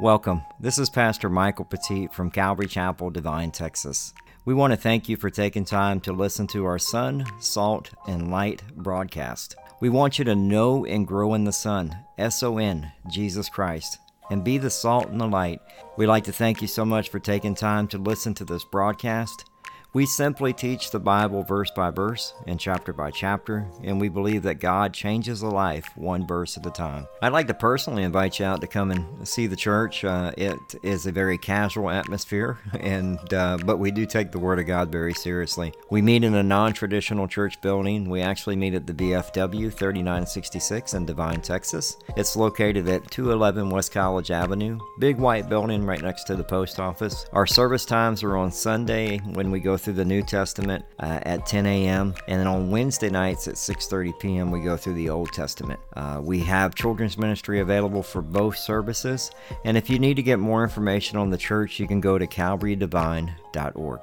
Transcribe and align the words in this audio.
Welcome. 0.00 0.40
This 0.58 0.78
is 0.78 0.88
Pastor 0.88 1.28
Michael 1.28 1.66
Petit 1.66 2.06
from 2.06 2.30
Calvary 2.30 2.66
Chapel, 2.66 3.10
Devine, 3.10 3.50
Texas. 3.50 4.14
We 4.46 4.54
want 4.54 4.72
to 4.72 4.78
thank 4.78 5.10
you 5.10 5.18
for 5.18 5.28
taking 5.28 5.66
time 5.66 6.00
to 6.00 6.14
listen 6.14 6.46
to 6.48 6.64
our 6.64 6.78
Son, 6.78 7.26
Salt, 7.38 7.90
and 8.08 8.30
Light 8.30 8.62
broadcast. 8.76 9.56
We 9.82 9.90
want 9.90 10.18
you 10.18 10.24
to 10.24 10.34
know 10.34 10.86
and 10.86 11.06
grow 11.06 11.34
in 11.34 11.44
the 11.44 11.52
Son, 11.52 11.94
S 12.16 12.42
O 12.42 12.56
N, 12.56 12.90
Jesus 13.10 13.50
Christ, 13.50 13.98
and 14.30 14.42
be 14.42 14.56
the 14.56 14.70
salt 14.70 15.10
and 15.10 15.20
the 15.20 15.26
light. 15.26 15.60
We'd 15.98 16.06
like 16.06 16.24
to 16.24 16.32
thank 16.32 16.62
you 16.62 16.68
so 16.68 16.86
much 16.86 17.10
for 17.10 17.18
taking 17.18 17.54
time 17.54 17.86
to 17.88 17.98
listen 17.98 18.32
to 18.36 18.44
this 18.46 18.64
broadcast. 18.64 19.49
We 19.92 20.06
simply 20.06 20.52
teach 20.52 20.92
the 20.92 21.00
Bible 21.00 21.42
verse 21.42 21.72
by 21.72 21.90
verse 21.90 22.32
and 22.46 22.60
chapter 22.60 22.92
by 22.92 23.10
chapter, 23.10 23.66
and 23.82 24.00
we 24.00 24.08
believe 24.08 24.44
that 24.44 24.60
God 24.60 24.94
changes 24.94 25.42
a 25.42 25.48
life 25.48 25.90
one 25.96 26.28
verse 26.28 26.56
at 26.56 26.64
a 26.64 26.70
time. 26.70 27.08
I'd 27.20 27.32
like 27.32 27.48
to 27.48 27.54
personally 27.54 28.04
invite 28.04 28.38
you 28.38 28.44
out 28.44 28.60
to 28.60 28.68
come 28.68 28.92
and 28.92 29.26
see 29.26 29.48
the 29.48 29.56
church. 29.56 30.04
Uh, 30.04 30.30
it 30.36 30.60
is 30.84 31.06
a 31.06 31.12
very 31.12 31.36
casual 31.38 31.90
atmosphere, 31.90 32.58
and 32.78 33.18
uh, 33.34 33.58
but 33.64 33.78
we 33.78 33.90
do 33.90 34.06
take 34.06 34.30
the 34.30 34.38
Word 34.38 34.60
of 34.60 34.66
God 34.66 34.92
very 34.92 35.12
seriously. 35.12 35.72
We 35.90 36.02
meet 36.02 36.22
in 36.22 36.36
a 36.36 36.42
non-traditional 36.42 37.26
church 37.26 37.60
building. 37.60 38.08
We 38.08 38.20
actually 38.20 38.54
meet 38.54 38.74
at 38.74 38.86
the 38.86 38.94
VFW 38.94 39.72
3966 39.72 40.94
in 40.94 41.04
Devine, 41.04 41.40
Texas. 41.40 41.96
It's 42.16 42.36
located 42.36 42.86
at 42.86 43.10
211 43.10 43.68
West 43.70 43.90
College 43.90 44.30
Avenue, 44.30 44.78
big 45.00 45.16
white 45.16 45.48
building 45.48 45.84
right 45.84 46.00
next 46.00 46.24
to 46.24 46.36
the 46.36 46.44
post 46.44 46.78
office. 46.78 47.26
Our 47.32 47.46
service 47.46 47.84
times 47.84 48.22
are 48.22 48.36
on 48.36 48.52
Sunday 48.52 49.18
when 49.18 49.50
we 49.50 49.58
go 49.58 49.79
through 49.80 49.94
the 49.94 50.04
New 50.04 50.22
Testament 50.22 50.84
uh, 51.00 51.20
at 51.22 51.46
10 51.46 51.66
a.m. 51.66 52.14
and 52.28 52.40
then 52.40 52.46
on 52.46 52.70
Wednesday 52.70 53.10
nights 53.10 53.48
at 53.48 53.54
6:30 53.54 54.18
p.m. 54.18 54.50
we 54.50 54.60
go 54.60 54.76
through 54.76 54.94
the 54.94 55.08
Old 55.08 55.32
Testament. 55.32 55.80
Uh, 55.94 56.20
we 56.22 56.40
have 56.40 56.74
children's 56.74 57.18
ministry 57.18 57.60
available 57.60 58.02
for 58.02 58.22
both 58.22 58.56
services, 58.56 59.30
and 59.64 59.76
if 59.76 59.90
you 59.90 59.98
need 59.98 60.14
to 60.14 60.22
get 60.22 60.38
more 60.38 60.62
information 60.62 61.18
on 61.18 61.30
the 61.30 61.38
church, 61.38 61.80
you 61.80 61.86
can 61.86 62.00
go 62.00 62.18
to 62.18 62.26
calvarydevine.org. 62.26 64.00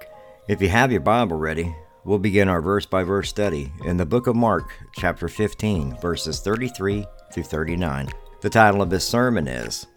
If 0.48 0.62
you 0.62 0.70
have 0.70 0.92
your 0.92 1.02
Bible 1.02 1.38
ready, 1.38 1.76
we'll 2.04 2.20
begin 2.20 2.48
our 2.48 2.62
verse 2.62 2.86
by 2.86 3.04
verse 3.04 3.30
study 3.30 3.72
in 3.86 3.98
the 3.98 4.06
book 4.06 4.28
of 4.28 4.36
Mark, 4.36 4.74
chapter 4.96 5.28
15, 5.28 5.98
verses 6.00 6.40
33 6.40 7.06
through 7.34 7.44
39. 7.44 8.10
The 8.42 8.50
title 8.50 8.82
of 8.82 8.90
this 8.90 9.08
sermon 9.08 9.48
is 9.48 9.88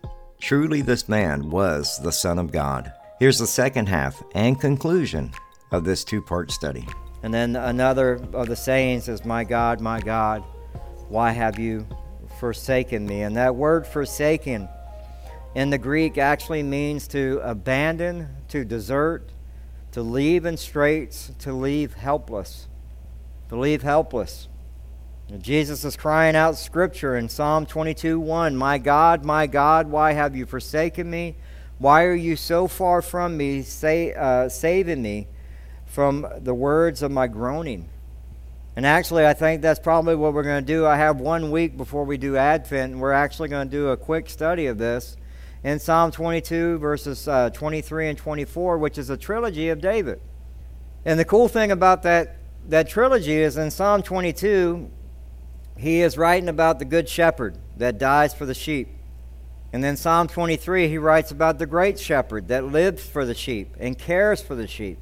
Truly 0.40 0.82
This 0.82 1.08
Man 1.08 1.50
Was 1.50 2.00
the 2.02 2.10
Son 2.10 2.38
of 2.38 2.50
God. 2.50 2.92
Here's 3.20 3.38
the 3.38 3.46
second 3.46 3.86
half 3.86 4.22
and 4.34 4.58
conclusion 4.58 5.32
of 5.70 5.84
this 5.84 6.04
two 6.04 6.22
part 6.22 6.50
study. 6.50 6.86
And 7.22 7.32
then 7.32 7.56
another 7.56 8.20
of 8.32 8.48
the 8.48 8.56
sayings 8.56 9.08
is, 9.08 9.24
My 9.24 9.44
God, 9.44 9.80
my 9.80 10.00
God, 10.00 10.42
why 11.08 11.32
have 11.32 11.58
you 11.58 11.86
forsaken 12.38 13.06
me? 13.06 13.22
And 13.22 13.36
that 13.36 13.54
word 13.54 13.86
forsaken 13.86 14.68
in 15.54 15.70
the 15.70 15.78
Greek 15.78 16.16
actually 16.16 16.62
means 16.62 17.08
to 17.08 17.40
abandon, 17.42 18.28
to 18.48 18.64
desert, 18.64 19.30
to 19.92 20.02
leave 20.02 20.46
in 20.46 20.56
straits, 20.56 21.32
to 21.40 21.52
leave 21.52 21.94
helpless. 21.94 22.68
To 23.48 23.56
leave 23.56 23.82
helpless. 23.82 24.48
Jesus 25.38 25.84
is 25.84 25.96
crying 25.96 26.34
out 26.34 26.56
scripture 26.56 27.16
in 27.16 27.28
Psalm 27.28 27.66
22 27.66 28.18
1 28.18 28.56
My 28.56 28.78
God, 28.78 29.24
my 29.24 29.46
God, 29.46 29.88
why 29.88 30.12
have 30.12 30.34
you 30.34 30.46
forsaken 30.46 31.08
me? 31.08 31.36
Why 31.78 32.04
are 32.04 32.14
you 32.14 32.36
so 32.36 32.66
far 32.66 33.00
from 33.00 33.36
me, 33.36 33.62
say, 33.62 34.12
uh, 34.12 34.48
saving 34.48 35.02
me? 35.02 35.28
From 35.90 36.24
the 36.38 36.54
words 36.54 37.02
of 37.02 37.10
my 37.10 37.26
groaning. 37.26 37.88
And 38.76 38.86
actually, 38.86 39.26
I 39.26 39.34
think 39.34 39.60
that's 39.60 39.80
probably 39.80 40.14
what 40.14 40.32
we're 40.32 40.44
going 40.44 40.64
to 40.64 40.72
do. 40.72 40.86
I 40.86 40.96
have 40.96 41.20
one 41.20 41.50
week 41.50 41.76
before 41.76 42.04
we 42.04 42.16
do 42.16 42.36
Advent, 42.36 42.92
and 42.92 43.00
we're 43.00 43.12
actually 43.12 43.48
going 43.48 43.68
to 43.68 43.76
do 43.76 43.88
a 43.88 43.96
quick 43.96 44.30
study 44.30 44.66
of 44.66 44.78
this 44.78 45.16
in 45.64 45.80
Psalm 45.80 46.12
22, 46.12 46.78
verses 46.78 47.26
uh, 47.26 47.50
23 47.50 48.08
and 48.08 48.16
24, 48.16 48.78
which 48.78 48.98
is 48.98 49.10
a 49.10 49.16
trilogy 49.16 49.68
of 49.68 49.80
David. 49.80 50.20
And 51.04 51.18
the 51.18 51.24
cool 51.24 51.48
thing 51.48 51.72
about 51.72 52.04
that, 52.04 52.36
that 52.68 52.88
trilogy 52.88 53.38
is 53.38 53.56
in 53.56 53.72
Psalm 53.72 54.02
22, 54.02 54.88
he 55.76 56.02
is 56.02 56.16
writing 56.16 56.48
about 56.48 56.78
the 56.78 56.84
good 56.84 57.08
shepherd 57.08 57.58
that 57.78 57.98
dies 57.98 58.32
for 58.32 58.46
the 58.46 58.54
sheep. 58.54 58.88
And 59.72 59.82
then 59.82 59.96
Psalm 59.96 60.28
23, 60.28 60.86
he 60.86 60.98
writes 60.98 61.32
about 61.32 61.58
the 61.58 61.66
great 61.66 61.98
shepherd 61.98 62.46
that 62.46 62.64
lives 62.64 63.04
for 63.04 63.26
the 63.26 63.34
sheep 63.34 63.74
and 63.80 63.98
cares 63.98 64.40
for 64.40 64.54
the 64.54 64.68
sheep. 64.68 64.98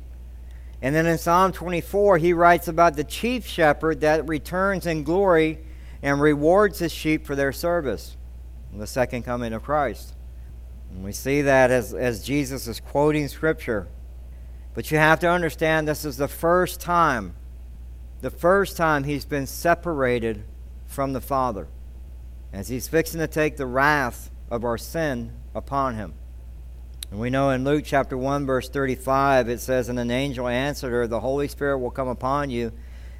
And 0.80 0.94
then 0.94 1.06
in 1.06 1.18
Psalm 1.18 1.52
24, 1.52 2.18
he 2.18 2.32
writes 2.32 2.68
about 2.68 2.94
the 2.94 3.04
chief 3.04 3.46
shepherd 3.46 4.00
that 4.00 4.28
returns 4.28 4.86
in 4.86 5.02
glory 5.02 5.58
and 6.02 6.20
rewards 6.20 6.78
his 6.78 6.92
sheep 6.92 7.26
for 7.26 7.34
their 7.34 7.52
service. 7.52 8.16
The 8.72 8.86
second 8.86 9.22
coming 9.22 9.52
of 9.52 9.62
Christ. 9.62 10.14
And 10.90 11.04
we 11.04 11.12
see 11.12 11.42
that 11.42 11.70
as, 11.70 11.94
as 11.94 12.22
Jesus 12.22 12.68
is 12.68 12.80
quoting 12.80 13.28
Scripture. 13.28 13.88
But 14.74 14.90
you 14.90 14.98
have 14.98 15.18
to 15.20 15.28
understand 15.28 15.88
this 15.88 16.04
is 16.04 16.16
the 16.16 16.28
first 16.28 16.80
time, 16.80 17.34
the 18.20 18.30
first 18.30 18.76
time 18.76 19.04
he's 19.04 19.24
been 19.24 19.46
separated 19.46 20.44
from 20.86 21.12
the 21.12 21.20
Father. 21.20 21.66
As 22.52 22.68
he's 22.68 22.88
fixing 22.88 23.20
to 23.20 23.26
take 23.26 23.56
the 23.56 23.66
wrath 23.66 24.30
of 24.50 24.64
our 24.64 24.78
sin 24.78 25.32
upon 25.54 25.96
him. 25.96 26.14
And 27.10 27.20
we 27.20 27.30
know 27.30 27.50
in 27.50 27.64
Luke 27.64 27.84
chapter 27.86 28.18
1, 28.18 28.44
verse 28.44 28.68
35, 28.68 29.48
it 29.48 29.60
says, 29.60 29.88
And 29.88 29.98
an 29.98 30.10
angel 30.10 30.46
answered 30.46 30.90
her, 30.90 31.06
The 31.06 31.20
Holy 31.20 31.48
Spirit 31.48 31.78
will 31.78 31.90
come 31.90 32.08
upon 32.08 32.50
you, 32.50 32.72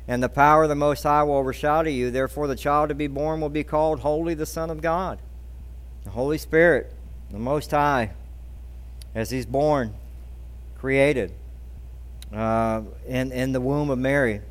and 0.07 0.23
the 0.23 0.29
power 0.29 0.65
of 0.65 0.69
the 0.69 0.75
Most 0.75 1.03
High 1.05 1.23
will 1.23 1.37
overshadow 1.37 1.89
you. 1.89 2.11
Therefore, 2.11 2.47
the 2.47 2.57
child 2.57 2.91
to 2.91 2.95
be 2.95 3.07
born 3.07 3.41
will 3.41 3.49
be 3.49 3.65
called 3.65 4.01
Holy, 4.01 4.35
the 4.35 4.47
Son 4.47 4.69
of 4.71 4.83
God. 4.83 5.21
The 6.05 6.11
Holy 6.11 6.39
Spirit, 6.39 6.93
the 7.31 7.39
Most 7.39 7.71
High, 7.71 8.13
as 9.15 9.31
He's 9.31 9.47
born, 9.47 9.95
created 10.77 11.33
uh, 12.33 12.83
in, 13.07 13.33
in 13.33 13.53
the 13.53 13.61
womb 13.61 13.89
of 13.89 13.99
Mary. 13.99 14.43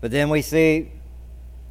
But 0.00 0.10
then 0.10 0.30
we 0.30 0.42
see 0.42 0.90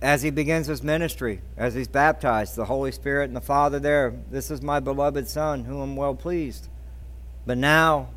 as 0.01 0.23
he 0.23 0.31
begins 0.31 0.66
his 0.66 0.81
ministry, 0.81 1.41
as 1.56 1.75
he's 1.75 1.88
baptized, 1.88 2.56
the 2.56 2.66
Holy 2.66 2.91
Spirit 2.91 3.25
and 3.25 3.35
the 3.35 3.41
Father 3.41 3.79
there, 3.79 4.16
this 4.31 4.50
is 4.50 4.62
my 4.62 4.79
beloved 4.79 5.28
Son, 5.28 5.66
whom 5.66 5.79
I'm 5.79 5.95
well 5.95 6.16
pleased. 6.16 6.69
But 7.45 7.59
now, 7.59 8.09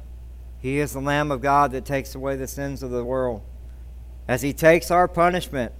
he 0.58 0.78
is 0.78 0.94
the 0.94 1.00
Lamb 1.00 1.30
of 1.30 1.42
God 1.42 1.72
that 1.72 1.84
takes 1.84 2.14
away 2.14 2.36
the 2.36 2.46
sins 2.46 2.82
of 2.82 2.90
the 2.90 3.04
world. 3.04 3.42
As 4.26 4.40
he 4.40 4.54
takes 4.54 4.90
our 4.90 5.06
punishment, 5.06 5.72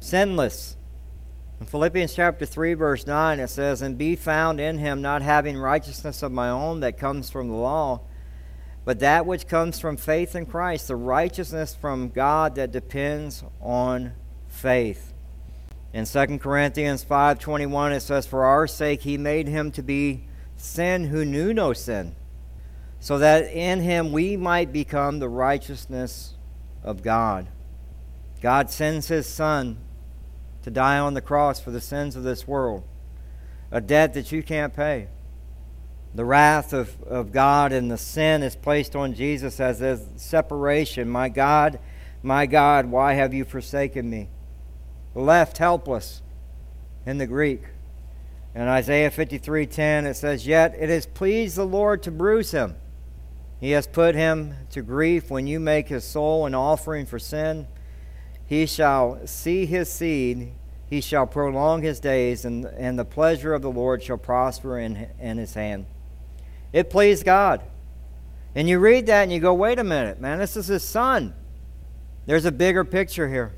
sinless. 0.00 0.76
In 1.60 1.66
Philippians 1.66 2.14
chapter 2.14 2.46
3, 2.46 2.72
verse 2.72 3.06
9, 3.06 3.38
it 3.38 3.48
says, 3.48 3.82
And 3.82 3.98
be 3.98 4.16
found 4.16 4.60
in 4.60 4.78
him, 4.78 5.02
not 5.02 5.20
having 5.20 5.58
righteousness 5.58 6.22
of 6.22 6.32
my 6.32 6.48
own 6.48 6.80
that 6.80 6.96
comes 6.96 7.28
from 7.28 7.48
the 7.48 7.54
law, 7.54 8.00
but 8.86 9.00
that 9.00 9.26
which 9.26 9.46
comes 9.46 9.78
from 9.78 9.98
faith 9.98 10.34
in 10.34 10.46
Christ, 10.46 10.88
the 10.88 10.96
righteousness 10.96 11.74
from 11.74 12.08
God 12.08 12.54
that 12.54 12.72
depends 12.72 13.44
on 13.60 14.14
faith. 14.46 15.12
In 15.92 16.04
2 16.04 16.38
Corinthians 16.38 17.04
5:21 17.04 17.92
it 17.92 18.00
says 18.00 18.26
for 18.26 18.44
our 18.44 18.66
sake 18.66 19.02
he 19.02 19.16
made 19.16 19.48
him 19.48 19.70
to 19.72 19.82
be 19.82 20.24
sin 20.56 21.04
who 21.04 21.24
knew 21.24 21.54
no 21.54 21.72
sin 21.72 22.14
so 23.00 23.18
that 23.18 23.52
in 23.52 23.80
him 23.80 24.12
we 24.12 24.36
might 24.36 24.72
become 24.72 25.18
the 25.18 25.28
righteousness 25.28 26.34
of 26.82 27.02
God. 27.02 27.48
God 28.40 28.70
sends 28.70 29.08
his 29.08 29.26
son 29.26 29.78
to 30.62 30.70
die 30.70 30.98
on 30.98 31.14
the 31.14 31.20
cross 31.20 31.60
for 31.60 31.70
the 31.70 31.80
sins 31.80 32.16
of 32.16 32.22
this 32.22 32.46
world, 32.46 32.84
a 33.70 33.80
debt 33.80 34.14
that 34.14 34.32
you 34.32 34.42
can't 34.42 34.74
pay. 34.74 35.08
The 36.14 36.24
wrath 36.24 36.72
of, 36.72 37.00
of 37.02 37.32
God 37.32 37.72
and 37.72 37.90
the 37.90 37.98
sin 37.98 38.42
is 38.42 38.56
placed 38.56 38.96
on 38.96 39.14
Jesus 39.14 39.60
as 39.60 39.80
a 39.80 40.00
separation. 40.16 41.08
My 41.08 41.28
God, 41.28 41.78
my 42.22 42.46
God, 42.46 42.86
why 42.86 43.14
have 43.14 43.34
you 43.34 43.44
forsaken 43.44 44.08
me? 44.08 44.28
Left 45.14 45.58
helpless 45.58 46.22
in 47.06 47.18
the 47.18 47.26
Greek. 47.26 47.62
In 48.54 48.62
Isaiah 48.62 49.10
53:10 49.10 50.06
it 50.06 50.14
says, 50.14 50.46
"Yet 50.46 50.74
it 50.78 50.88
has 50.88 51.06
pleased 51.06 51.56
the 51.56 51.66
Lord 51.66 52.02
to 52.02 52.10
bruise 52.10 52.52
him. 52.52 52.76
He 53.60 53.72
has 53.72 53.86
put 53.86 54.14
him 54.14 54.54
to 54.70 54.82
grief 54.82 55.30
when 55.30 55.46
you 55.46 55.58
make 55.60 55.88
his 55.88 56.04
soul 56.04 56.46
an 56.46 56.54
offering 56.54 57.06
for 57.06 57.18
sin. 57.18 57.66
He 58.46 58.66
shall 58.66 59.26
see 59.26 59.66
his 59.66 59.90
seed, 59.90 60.52
he 60.86 61.00
shall 61.00 61.26
prolong 61.26 61.82
his 61.82 62.00
days, 62.00 62.44
and, 62.44 62.64
and 62.64 62.98
the 62.98 63.04
pleasure 63.04 63.52
of 63.52 63.62
the 63.62 63.70
Lord 63.70 64.02
shall 64.02 64.16
prosper 64.16 64.78
in, 64.78 65.08
in 65.20 65.38
his 65.38 65.54
hand." 65.54 65.86
It 66.72 66.90
pleased 66.90 67.24
God. 67.24 67.62
And 68.54 68.68
you 68.68 68.78
read 68.78 69.06
that 69.06 69.22
and 69.22 69.32
you 69.32 69.40
go, 69.40 69.54
wait 69.54 69.78
a 69.78 69.84
minute, 69.84 70.20
man, 70.20 70.38
this 70.38 70.56
is 70.56 70.66
his 70.66 70.82
son. 70.82 71.34
There's 72.26 72.44
a 72.44 72.52
bigger 72.52 72.84
picture 72.84 73.28
here. 73.28 73.52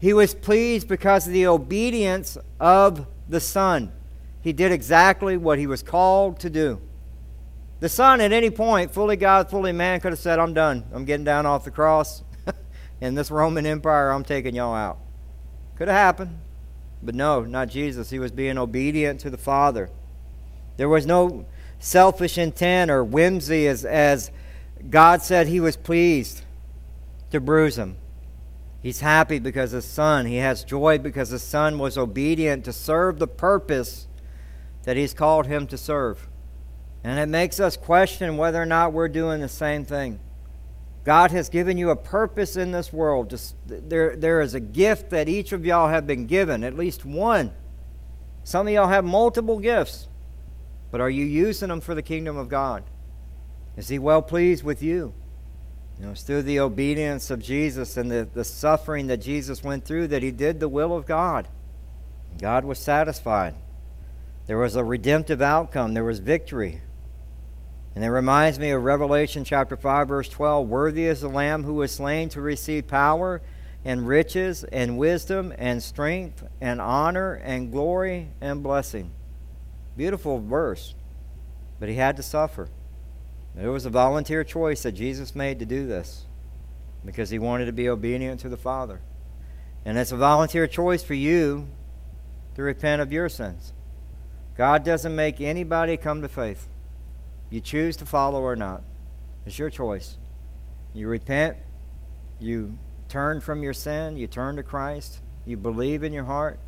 He 0.00 0.14
was 0.14 0.34
pleased 0.34 0.88
because 0.88 1.26
of 1.26 1.32
the 1.32 1.46
obedience 1.46 2.38
of 2.58 3.06
the 3.28 3.40
Son. 3.40 3.92
He 4.40 4.52
did 4.52 4.72
exactly 4.72 5.36
what 5.36 5.58
he 5.58 5.66
was 5.66 5.82
called 5.82 6.40
to 6.40 6.50
do. 6.50 6.80
The 7.80 7.88
Son, 7.88 8.20
at 8.20 8.32
any 8.32 8.50
point, 8.50 8.92
fully 8.92 9.16
God, 9.16 9.50
fully 9.50 9.72
man, 9.72 10.00
could 10.00 10.12
have 10.12 10.18
said, 10.18 10.38
I'm 10.38 10.54
done. 10.54 10.84
I'm 10.92 11.04
getting 11.04 11.24
down 11.24 11.46
off 11.46 11.64
the 11.64 11.70
cross. 11.70 12.22
In 13.00 13.14
this 13.14 13.30
Roman 13.30 13.66
Empire, 13.66 14.10
I'm 14.10 14.24
taking 14.24 14.54
y'all 14.54 14.74
out. 14.74 14.98
Could 15.76 15.88
have 15.88 15.96
happened. 15.96 16.38
But 17.02 17.14
no, 17.14 17.42
not 17.42 17.68
Jesus. 17.68 18.10
He 18.10 18.18
was 18.18 18.32
being 18.32 18.58
obedient 18.58 19.20
to 19.20 19.30
the 19.30 19.38
Father. 19.38 19.90
There 20.76 20.88
was 20.88 21.06
no 21.06 21.46
selfish 21.78 22.38
intent 22.38 22.90
or 22.90 23.04
whimsy 23.04 23.66
as, 23.66 23.84
as 23.84 24.30
God 24.88 25.22
said 25.22 25.46
he 25.46 25.60
was 25.60 25.76
pleased 25.76 26.42
to 27.30 27.40
bruise 27.40 27.76
him. 27.76 27.96
He's 28.82 29.00
happy 29.00 29.38
because 29.38 29.72
his 29.72 29.84
son, 29.84 30.26
he 30.26 30.36
has 30.36 30.64
joy 30.64 30.98
because 30.98 31.28
his 31.28 31.42
son 31.42 31.78
was 31.78 31.98
obedient 31.98 32.64
to 32.64 32.72
serve 32.72 33.18
the 33.18 33.26
purpose 33.26 34.06
that 34.84 34.96
he's 34.96 35.12
called 35.12 35.46
him 35.46 35.66
to 35.66 35.76
serve. 35.76 36.28
And 37.04 37.18
it 37.18 37.28
makes 37.28 37.60
us 37.60 37.76
question 37.76 38.36
whether 38.36 38.60
or 38.60 38.66
not 38.66 38.92
we're 38.92 39.08
doing 39.08 39.40
the 39.40 39.48
same 39.48 39.84
thing. 39.84 40.18
God 41.04 41.30
has 41.30 41.48
given 41.48 41.78
you 41.78 41.90
a 41.90 41.96
purpose 41.96 42.56
in 42.56 42.72
this 42.72 42.92
world. 42.92 43.30
Just, 43.30 43.56
there, 43.66 44.16
there 44.16 44.40
is 44.40 44.54
a 44.54 44.60
gift 44.60 45.10
that 45.10 45.28
each 45.28 45.52
of 45.52 45.64
y'all 45.64 45.88
have 45.88 46.06
been 46.06 46.26
given, 46.26 46.62
at 46.62 46.76
least 46.76 47.04
one. 47.04 47.52
Some 48.44 48.66
of 48.66 48.72
y'all 48.72 48.88
have 48.88 49.04
multiple 49.04 49.58
gifts, 49.58 50.08
but 50.90 51.00
are 51.00 51.10
you 51.10 51.24
using 51.24 51.68
them 51.68 51.80
for 51.80 51.94
the 51.94 52.02
kingdom 52.02 52.36
of 52.36 52.48
God? 52.48 52.84
Is 53.76 53.88
He 53.88 53.98
well 53.98 54.22
pleased 54.22 54.62
with 54.62 54.82
you? 54.82 55.14
You 56.00 56.06
know, 56.06 56.12
it's 56.12 56.22
through 56.22 56.44
the 56.44 56.60
obedience 56.60 57.30
of 57.30 57.40
Jesus 57.40 57.98
and 57.98 58.10
the, 58.10 58.26
the 58.32 58.42
suffering 58.42 59.08
that 59.08 59.18
Jesus 59.18 59.62
went 59.62 59.84
through 59.84 60.08
that 60.08 60.22
He 60.22 60.30
did 60.30 60.58
the 60.58 60.68
will 60.68 60.96
of 60.96 61.04
God. 61.04 61.46
God 62.40 62.64
was 62.64 62.78
satisfied. 62.78 63.54
There 64.46 64.56
was 64.56 64.76
a 64.76 64.82
redemptive 64.82 65.42
outcome, 65.42 65.92
there 65.92 66.02
was 66.02 66.20
victory. 66.20 66.80
And 67.94 68.02
it 68.02 68.08
reminds 68.08 68.58
me 68.58 68.70
of 68.70 68.82
Revelation 68.82 69.44
chapter 69.44 69.76
5, 69.76 70.08
verse 70.08 70.28
12. 70.30 70.66
Worthy 70.66 71.04
is 71.04 71.20
the 71.20 71.28
Lamb 71.28 71.64
who 71.64 71.74
was 71.74 71.92
slain 71.92 72.30
to 72.30 72.40
receive 72.40 72.86
power 72.86 73.42
and 73.84 74.08
riches 74.08 74.64
and 74.64 74.96
wisdom 74.96 75.52
and 75.58 75.82
strength 75.82 76.42
and 76.62 76.80
honor 76.80 77.34
and 77.34 77.70
glory 77.70 78.30
and 78.40 78.62
blessing. 78.62 79.10
Beautiful 79.98 80.40
verse. 80.40 80.94
But 81.78 81.90
he 81.90 81.96
had 81.96 82.16
to 82.16 82.22
suffer. 82.22 82.70
It 83.58 83.68
was 83.68 83.86
a 83.86 83.90
volunteer 83.90 84.44
choice 84.44 84.82
that 84.82 84.92
Jesus 84.92 85.34
made 85.34 85.58
to 85.58 85.66
do 85.66 85.86
this 85.86 86.26
because 87.04 87.30
he 87.30 87.38
wanted 87.38 87.66
to 87.66 87.72
be 87.72 87.88
obedient 87.88 88.40
to 88.40 88.48
the 88.48 88.56
Father. 88.56 89.00
And 89.84 89.98
it's 89.98 90.12
a 90.12 90.16
volunteer 90.16 90.66
choice 90.66 91.02
for 91.02 91.14
you 91.14 91.68
to 92.54 92.62
repent 92.62 93.00
of 93.02 93.12
your 93.12 93.28
sins. 93.28 93.72
God 94.56 94.84
doesn't 94.84 95.14
make 95.16 95.40
anybody 95.40 95.96
come 95.96 96.22
to 96.22 96.28
faith. 96.28 96.68
You 97.48 97.60
choose 97.60 97.96
to 97.96 98.06
follow 98.06 98.42
or 98.42 98.56
not. 98.56 98.82
It's 99.46 99.58
your 99.58 99.70
choice. 99.70 100.18
You 100.92 101.08
repent, 101.08 101.56
you 102.38 102.78
turn 103.08 103.40
from 103.40 103.62
your 103.62 103.72
sin, 103.72 104.16
you 104.16 104.26
turn 104.26 104.56
to 104.56 104.62
Christ, 104.62 105.20
you 105.46 105.56
believe 105.56 106.02
in 106.02 106.12
your 106.12 106.24
heart, 106.24 106.58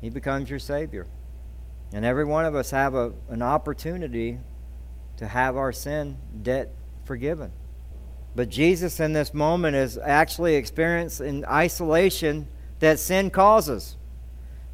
He 0.00 0.08
becomes 0.08 0.48
your 0.48 0.58
Savior. 0.58 1.06
And 1.92 2.04
every 2.04 2.24
one 2.24 2.44
of 2.44 2.54
us 2.54 2.70
have 2.70 2.94
a, 2.94 3.12
an 3.28 3.42
opportunity 3.42 4.38
to 5.20 5.28
have 5.28 5.54
our 5.54 5.70
sin 5.70 6.16
debt 6.42 6.74
forgiven. 7.04 7.52
But 8.34 8.48
Jesus 8.48 9.00
in 9.00 9.12
this 9.12 9.34
moment 9.34 9.76
is 9.76 9.98
actually 9.98 10.54
experiencing 10.54 11.44
isolation 11.44 12.48
that 12.78 12.98
sin 12.98 13.28
causes. 13.28 13.98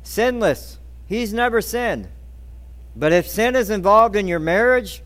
Sinless. 0.04 0.78
He's 1.04 1.32
never 1.32 1.60
sinned. 1.60 2.06
But 2.94 3.12
if 3.12 3.26
sin 3.26 3.56
is 3.56 3.70
involved 3.70 4.14
in 4.14 4.28
your 4.28 4.38
marriage, 4.38 5.02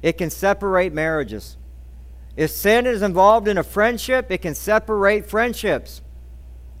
it 0.00 0.16
can 0.16 0.30
separate 0.30 0.92
marriages. 0.92 1.56
If 2.36 2.52
sin 2.52 2.86
is 2.86 3.02
involved 3.02 3.48
in 3.48 3.58
a 3.58 3.64
friendship, 3.64 4.30
it 4.30 4.42
can 4.42 4.54
separate 4.54 5.26
friendships. 5.26 6.02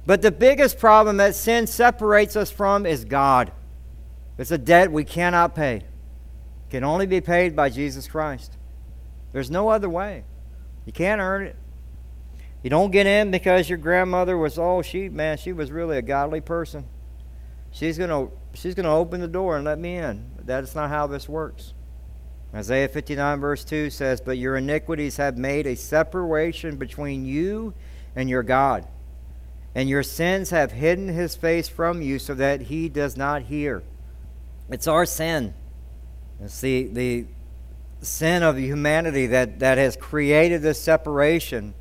But 0.06 0.22
the 0.22 0.30
biggest 0.30 0.78
problem 0.78 1.16
that 1.16 1.34
sin 1.34 1.66
separates 1.66 2.36
us 2.36 2.52
from 2.52 2.86
is 2.86 3.04
God. 3.04 3.50
It's 4.38 4.52
a 4.52 4.58
debt 4.58 4.92
we 4.92 5.02
cannot 5.02 5.56
pay. 5.56 5.82
Can 6.70 6.84
only 6.84 7.06
be 7.06 7.20
paid 7.20 7.56
by 7.56 7.70
Jesus 7.70 8.06
Christ. 8.06 8.56
There's 9.32 9.50
no 9.50 9.68
other 9.68 9.88
way. 9.88 10.24
You 10.84 10.92
can't 10.92 11.20
earn 11.20 11.46
it. 11.46 11.56
You 12.62 12.70
don't 12.70 12.90
get 12.90 13.06
in 13.06 13.30
because 13.30 13.68
your 13.68 13.78
grandmother 13.78 14.36
was, 14.36 14.58
oh, 14.58 14.82
she, 14.82 15.08
man, 15.08 15.38
she 15.38 15.52
was 15.52 15.70
really 15.70 15.96
a 15.96 16.02
godly 16.02 16.40
person. 16.40 16.86
She's 17.70 17.98
going 17.98 18.10
to 18.10 18.32
she's 18.54 18.74
to 18.74 18.86
open 18.86 19.20
the 19.20 19.28
door 19.28 19.56
and 19.56 19.64
let 19.64 19.78
me 19.78 19.96
in. 19.96 20.30
That's 20.44 20.74
not 20.74 20.88
how 20.90 21.06
this 21.06 21.28
works. 21.28 21.74
Isaiah 22.54 22.88
59, 22.88 23.40
verse 23.40 23.64
2 23.64 23.90
says, 23.90 24.20
But 24.20 24.38
your 24.38 24.56
iniquities 24.56 25.18
have 25.18 25.36
made 25.36 25.66
a 25.66 25.76
separation 25.76 26.76
between 26.76 27.26
you 27.26 27.74
and 28.16 28.28
your 28.28 28.42
God, 28.42 28.88
and 29.74 29.88
your 29.88 30.02
sins 30.02 30.50
have 30.50 30.72
hidden 30.72 31.08
his 31.08 31.36
face 31.36 31.68
from 31.68 32.00
you 32.00 32.18
so 32.18 32.34
that 32.34 32.62
he 32.62 32.88
does 32.88 33.16
not 33.16 33.42
hear. 33.42 33.82
It's 34.70 34.88
our 34.88 35.04
sin. 35.04 35.54
It's 36.40 36.60
the, 36.60 36.84
the 36.84 37.26
sin 38.00 38.42
of 38.42 38.58
humanity 38.58 39.26
that, 39.28 39.58
that 39.58 39.78
has 39.78 39.96
created 39.96 40.62
this 40.62 40.80
separation. 40.80 41.74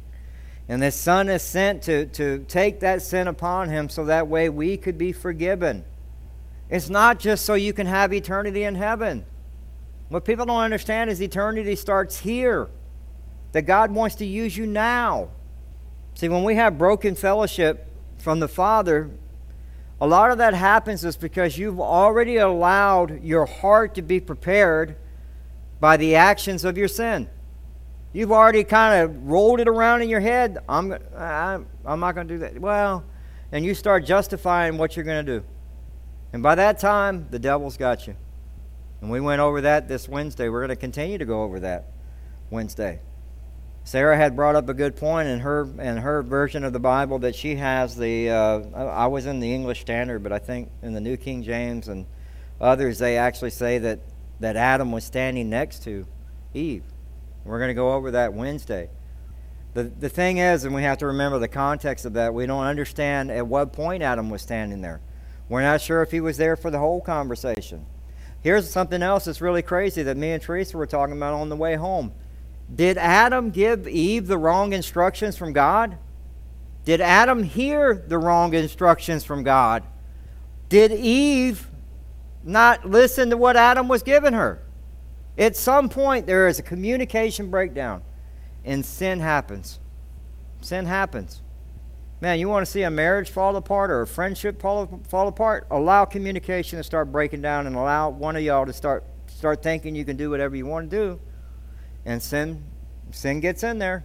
And 0.69 0.81
the 0.81 0.91
Son 0.91 1.29
is 1.29 1.41
sent 1.43 1.83
to, 1.83 2.07
to 2.07 2.39
take 2.47 2.81
that 2.81 3.01
sin 3.01 3.27
upon 3.27 3.69
him 3.69 3.87
so 3.87 4.05
that 4.05 4.27
way 4.27 4.49
we 4.49 4.75
could 4.77 4.97
be 4.97 5.13
forgiven. 5.13 5.85
It's 6.69 6.89
not 6.89 7.19
just 7.19 7.45
so 7.45 7.53
you 7.53 7.71
can 7.71 7.87
have 7.87 8.13
eternity 8.13 8.63
in 8.63 8.75
heaven. 8.75 9.25
What 10.09 10.25
people 10.25 10.45
don't 10.45 10.59
understand 10.59 11.09
is 11.09 11.21
eternity 11.21 11.75
starts 11.75 12.19
here. 12.19 12.69
That 13.53 13.61
God 13.61 13.91
wants 13.91 14.15
to 14.15 14.25
use 14.25 14.57
you 14.57 14.65
now. 14.65 15.29
See, 16.15 16.27
when 16.27 16.43
we 16.43 16.55
have 16.55 16.77
broken 16.77 17.15
fellowship 17.15 17.87
from 18.17 18.39
the 18.39 18.47
Father, 18.47 19.09
a 19.99 20.07
lot 20.07 20.31
of 20.31 20.37
that 20.37 20.53
happens 20.53 21.03
is 21.03 21.17
because 21.17 21.57
you've 21.57 21.79
already 21.79 22.37
allowed 22.37 23.23
your 23.23 23.45
heart 23.45 23.95
to 23.95 24.01
be 24.01 24.19
prepared 24.19 24.95
by 25.79 25.97
the 25.97 26.15
actions 26.15 26.63
of 26.63 26.77
your 26.77 26.87
sin. 26.87 27.29
You've 28.13 28.31
already 28.31 28.63
kind 28.63 29.03
of 29.03 29.27
rolled 29.27 29.59
it 29.59 29.67
around 29.67 30.01
in 30.01 30.09
your 30.09 30.19
head. 30.19 30.59
I'm, 30.69 30.95
I'm, 31.15 31.67
I'm 31.85 31.99
not 31.99 32.15
going 32.15 32.27
to 32.27 32.33
do 32.33 32.39
that. 32.39 32.59
Well, 32.59 33.03
and 33.51 33.65
you 33.65 33.73
start 33.73 34.05
justifying 34.05 34.77
what 34.77 34.95
you're 34.95 35.05
going 35.05 35.25
to 35.25 35.39
do. 35.39 35.45
And 36.33 36.43
by 36.43 36.55
that 36.55 36.79
time, 36.79 37.27
the 37.31 37.39
devil's 37.39 37.77
got 37.77 38.07
you. 38.07 38.15
And 39.01 39.11
we 39.11 39.19
went 39.19 39.41
over 39.41 39.61
that 39.61 39.87
this 39.87 40.09
Wednesday. 40.09 40.49
We're 40.49 40.61
going 40.61 40.69
to 40.69 40.75
continue 40.75 41.17
to 41.17 41.25
go 41.25 41.43
over 41.43 41.59
that 41.61 41.91
Wednesday. 42.49 42.99
Sarah 43.87 44.17
had 44.17 44.35
brought 44.35 44.57
up 44.57 44.67
a 44.67 44.73
good 44.73 44.97
point 44.97 45.29
in 45.29 45.39
her 45.39 45.61
in 45.79 45.95
her 45.95 46.21
version 46.21 46.65
of 46.65 46.73
the 46.73 46.79
Bible 46.79 47.19
that 47.19 47.33
she 47.33 47.55
has 47.55 47.95
the. 47.95 48.29
Uh, 48.29 48.59
I 48.75 49.07
was 49.07 49.25
in 49.25 49.39
the 49.39 49.55
English 49.55 49.79
Standard, 49.79 50.23
but 50.23 50.33
I 50.33 50.39
think 50.39 50.69
in 50.81 50.91
the 50.91 50.99
New 50.99 51.15
King 51.15 51.41
James 51.41 51.87
and 51.87 52.05
others 52.59 52.99
they 52.99 53.15
actually 53.15 53.51
say 53.51 53.77
that 53.77 54.01
that 54.41 54.57
Adam 54.57 54.91
was 54.91 55.05
standing 55.05 55.49
next 55.49 55.83
to 55.83 56.05
Eve. 56.53 56.83
We're 57.45 57.59
going 57.59 57.69
to 57.69 57.73
go 57.75 57.93
over 57.93 58.11
that 58.11 58.33
Wednesday. 58.33 58.89
The 59.73 59.83
the 59.83 60.09
thing 60.09 60.39
is, 60.39 60.65
and 60.65 60.75
we 60.75 60.83
have 60.83 60.97
to 60.97 61.05
remember 61.07 61.39
the 61.39 61.47
context 61.47 62.03
of 62.03 62.11
that. 62.11 62.33
We 62.33 62.45
don't 62.45 62.65
understand 62.65 63.31
at 63.31 63.47
what 63.47 63.71
point 63.71 64.03
Adam 64.03 64.29
was 64.29 64.41
standing 64.41 64.81
there. 64.81 64.99
We're 65.47 65.61
not 65.61 65.79
sure 65.79 66.01
if 66.01 66.11
he 66.11 66.19
was 66.19 66.35
there 66.35 66.57
for 66.57 66.69
the 66.69 66.79
whole 66.79 66.99
conversation. 66.99 67.85
Here's 68.41 68.69
something 68.69 69.01
else 69.01 69.23
that's 69.23 69.39
really 69.39 69.61
crazy 69.61 70.03
that 70.03 70.17
me 70.17 70.33
and 70.33 70.43
Teresa 70.43 70.75
were 70.75 70.87
talking 70.87 71.15
about 71.15 71.35
on 71.35 71.47
the 71.47 71.55
way 71.55 71.75
home. 71.75 72.11
Did 72.73 72.97
Adam 72.97 73.49
give 73.49 73.87
Eve 73.87 74.27
the 74.27 74.37
wrong 74.37 74.73
instructions 74.73 75.37
from 75.37 75.53
God? 75.53 75.97
Did 76.85 77.01
Adam 77.01 77.43
hear 77.43 77.93
the 77.93 78.17
wrong 78.17 78.53
instructions 78.53 79.23
from 79.23 79.43
God? 79.43 79.83
Did 80.69 80.91
Eve 80.91 81.67
not 82.43 82.89
listen 82.89 83.29
to 83.29 83.37
what 83.37 83.57
Adam 83.57 83.87
was 83.87 84.03
giving 84.03 84.33
her? 84.33 84.61
At 85.37 85.55
some 85.55 85.89
point, 85.89 86.25
there 86.25 86.47
is 86.47 86.59
a 86.59 86.63
communication 86.63 87.49
breakdown, 87.49 88.01
and 88.65 88.85
sin 88.85 89.19
happens. 89.19 89.79
Sin 90.61 90.85
happens. 90.85 91.41
Man, 92.19 92.39
you 92.39 92.49
want 92.49 92.65
to 92.65 92.71
see 92.71 92.81
a 92.81 92.89
marriage 92.89 93.29
fall 93.29 93.55
apart 93.55 93.91
or 93.91 94.01
a 94.01 94.07
friendship 94.07 94.59
fall, 94.59 95.01
fall 95.07 95.27
apart? 95.27 95.67
Allow 95.69 96.05
communication 96.05 96.77
to 96.77 96.83
start 96.83 97.11
breaking 97.11 97.43
down 97.43 97.67
and 97.67 97.75
allow 97.75 98.09
one 98.09 98.35
of 98.35 98.41
y'all 98.41 98.65
to 98.65 98.73
start 98.73 99.03
start 99.27 99.61
thinking 99.61 99.93
you 99.93 100.03
can 100.03 100.17
do 100.17 100.31
whatever 100.31 100.55
you 100.55 100.65
want 100.65 100.89
to 100.89 100.97
do. 100.97 101.19
And 102.07 102.23
sin 102.23 102.63
sin 103.11 103.41
gets 103.41 103.63
in 103.63 103.77
there. 103.77 104.03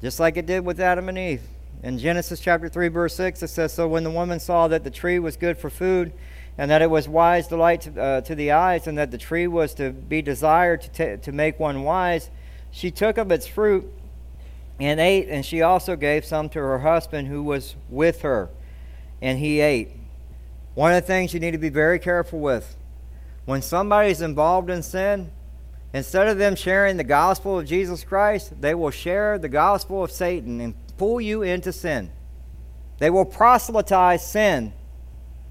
Just 0.00 0.18
like 0.18 0.36
it 0.36 0.46
did 0.46 0.64
with 0.64 0.80
Adam 0.80 1.08
and 1.08 1.18
Eve. 1.18 1.42
In 1.82 1.98
Genesis 1.98 2.40
chapter 2.40 2.68
3 2.68 2.88
verse 2.88 3.14
6 3.14 3.42
it 3.42 3.48
says 3.48 3.72
so 3.72 3.86
when 3.86 4.04
the 4.04 4.10
woman 4.10 4.40
saw 4.40 4.68
that 4.68 4.82
the 4.82 4.90
tree 4.90 5.18
was 5.18 5.36
good 5.36 5.58
for 5.58 5.68
food 5.68 6.12
and 6.56 6.70
that 6.70 6.80
it 6.80 6.88
was 6.90 7.08
wise 7.08 7.46
delight 7.46 7.82
to, 7.82 8.00
uh, 8.00 8.20
to 8.22 8.34
the 8.34 8.52
eyes 8.52 8.86
and 8.86 8.96
that 8.96 9.10
the 9.10 9.18
tree 9.18 9.46
was 9.46 9.74
to 9.74 9.90
be 9.90 10.22
desired 10.22 10.80
to, 10.82 10.88
t- 11.16 11.22
to 11.22 11.32
make 11.32 11.60
one 11.60 11.82
wise, 11.82 12.30
she 12.70 12.90
took 12.90 13.18
of 13.18 13.30
its 13.30 13.46
fruit 13.46 13.84
and 14.80 14.98
ate, 14.98 15.28
and 15.28 15.44
she 15.44 15.60
also 15.60 15.94
gave 15.94 16.24
some 16.24 16.48
to 16.48 16.58
her 16.58 16.78
husband 16.80 17.28
who 17.28 17.42
was 17.42 17.76
with 17.88 18.22
her, 18.22 18.48
and 19.20 19.38
he 19.38 19.60
ate. 19.60 19.90
One 20.74 20.92
of 20.92 21.02
the 21.02 21.06
things 21.06 21.34
you 21.34 21.40
need 21.40 21.50
to 21.52 21.58
be 21.58 21.68
very 21.68 21.98
careful 21.98 22.40
with 22.40 22.76
when 23.44 23.60
somebody's 23.60 24.22
involved 24.22 24.70
in 24.70 24.82
sin, 24.82 25.30
instead 25.92 26.28
of 26.28 26.38
them 26.38 26.56
sharing 26.56 26.96
the 26.96 27.04
gospel 27.04 27.58
of 27.58 27.66
Jesus 27.66 28.04
Christ, 28.04 28.60
they 28.60 28.74
will 28.74 28.90
share 28.90 29.38
the 29.38 29.48
gospel 29.48 30.02
of 30.02 30.10
Satan 30.10 30.60
and 30.60 30.74
pull 30.96 31.20
you 31.20 31.42
into 31.42 31.72
sin. 31.72 32.10
They 32.98 33.10
will 33.10 33.24
proselytize 33.24 34.26
sin. 34.26 34.72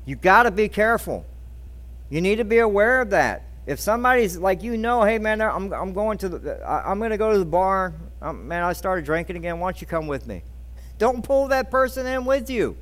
You've 0.06 0.22
got 0.22 0.44
to 0.44 0.52
be 0.52 0.70
careful. 0.70 1.26
You 2.10 2.22
need 2.22 2.38
to 2.38 2.46
be 2.46 2.60
aware 2.60 3.02
of 3.02 3.12
that. 3.12 3.44
If 3.66 3.80
somebody's 3.80 4.38
like, 4.38 4.64
you 4.64 4.76
know, 4.78 5.04
hey 5.04 5.20
man, 5.20 5.42
I'm, 5.42 5.72
I'm 5.72 5.94
going 5.94 6.18
to 6.20 6.30
the, 6.30 6.62
I, 6.64 6.92
am 6.92 7.00
going 7.00 7.12
to 7.12 7.18
go 7.18 7.32
to 7.32 7.40
the 7.40 7.46
bar. 7.46 7.94
Um, 8.22 8.48
man, 8.48 8.64
I 8.64 8.74
started 8.74 9.06
drinking 9.06 9.36
again. 9.36 9.60
Why 9.60 9.72
don't 9.72 9.82
you 9.82 9.88
come 9.88 10.08
with 10.08 10.26
me? 10.26 10.44
Don't 10.98 11.24
pull 11.24 11.48
that 11.50 11.72
person 11.72 12.06
in 12.06 12.26
with 12.26 12.50
you. 12.50 12.78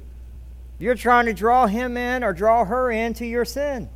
You're 0.80 0.96
trying 0.96 1.26
to 1.26 1.34
draw 1.34 1.68
him 1.68 1.98
in 1.98 2.24
or 2.24 2.34
draw 2.34 2.64
her 2.64 2.90
into 2.90 3.26
your 3.26 3.46
sin. 3.46 3.90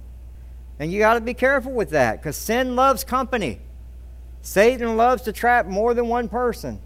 And 0.79 0.91
you 0.91 0.99
got 0.99 1.13
to 1.15 1.21
be 1.21 1.33
careful 1.33 1.71
with 1.71 1.91
that 1.91 2.21
because 2.21 2.35
sin 2.35 2.75
loves 2.75 3.03
company. 3.03 3.59
Satan 4.41 4.97
loves 4.97 5.21
to 5.23 5.31
trap 5.31 5.67
more 5.67 5.93
than 5.93 6.07
one 6.07 6.27
person. 6.27 6.81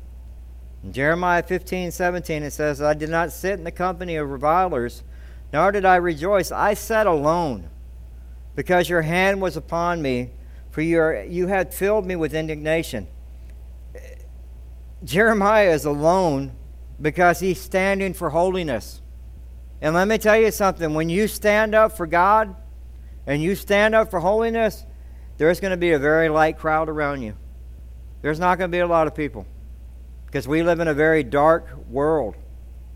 In 0.83 0.93
Jeremiah 0.93 1.41
15, 1.41 1.91
17, 1.91 2.43
it 2.43 2.51
says, 2.51 2.81
I 2.81 2.93
did 2.93 3.09
not 3.09 3.31
sit 3.31 3.53
in 3.53 3.63
the 3.63 3.71
company 3.71 4.15
of 4.15 4.29
revilers, 4.29 5.03
nor 5.51 5.71
did 5.71 5.85
I 5.85 5.95
rejoice. 5.95 6.51
I 6.51 6.75
sat 6.75 7.07
alone, 7.07 7.69
because 8.55 8.89
your 8.89 9.01
hand 9.01 9.41
was 9.41 9.57
upon 9.57 10.01
me, 10.01 10.31
for 10.69 10.81
your, 10.81 11.23
you 11.23 11.47
had 11.47 11.73
filled 11.73 12.05
me 12.05 12.15
with 12.15 12.35
indignation. 12.35 13.07
Jeremiah 15.03 15.71
is 15.71 15.85
alone 15.85 16.51
because 17.01 17.39
he's 17.39 17.59
standing 17.59 18.13
for 18.13 18.29
holiness. 18.29 19.01
And 19.81 19.95
let 19.95 20.07
me 20.07 20.17
tell 20.17 20.37
you 20.37 20.51
something 20.51 20.93
when 20.93 21.09
you 21.09 21.27
stand 21.27 21.75
up 21.75 21.95
for 21.95 22.07
God 22.07 22.55
and 23.27 23.43
you 23.43 23.55
stand 23.55 23.93
up 23.93 24.09
for 24.09 24.21
holiness, 24.21 24.85
there's 25.37 25.59
going 25.59 25.71
to 25.71 25.77
be 25.77 25.91
a 25.91 25.99
very 25.99 26.29
light 26.29 26.57
crowd 26.57 26.89
around 26.89 27.21
you. 27.21 27.35
There's 28.21 28.39
not 28.39 28.57
going 28.57 28.71
to 28.71 28.75
be 28.75 28.79
a 28.79 28.87
lot 28.87 29.05
of 29.05 29.13
people 29.13 29.45
because 30.25 30.47
we 30.47 30.63
live 30.63 30.79
in 30.79 30.87
a 30.87 30.93
very 30.93 31.23
dark 31.23 31.67
world. 31.89 32.35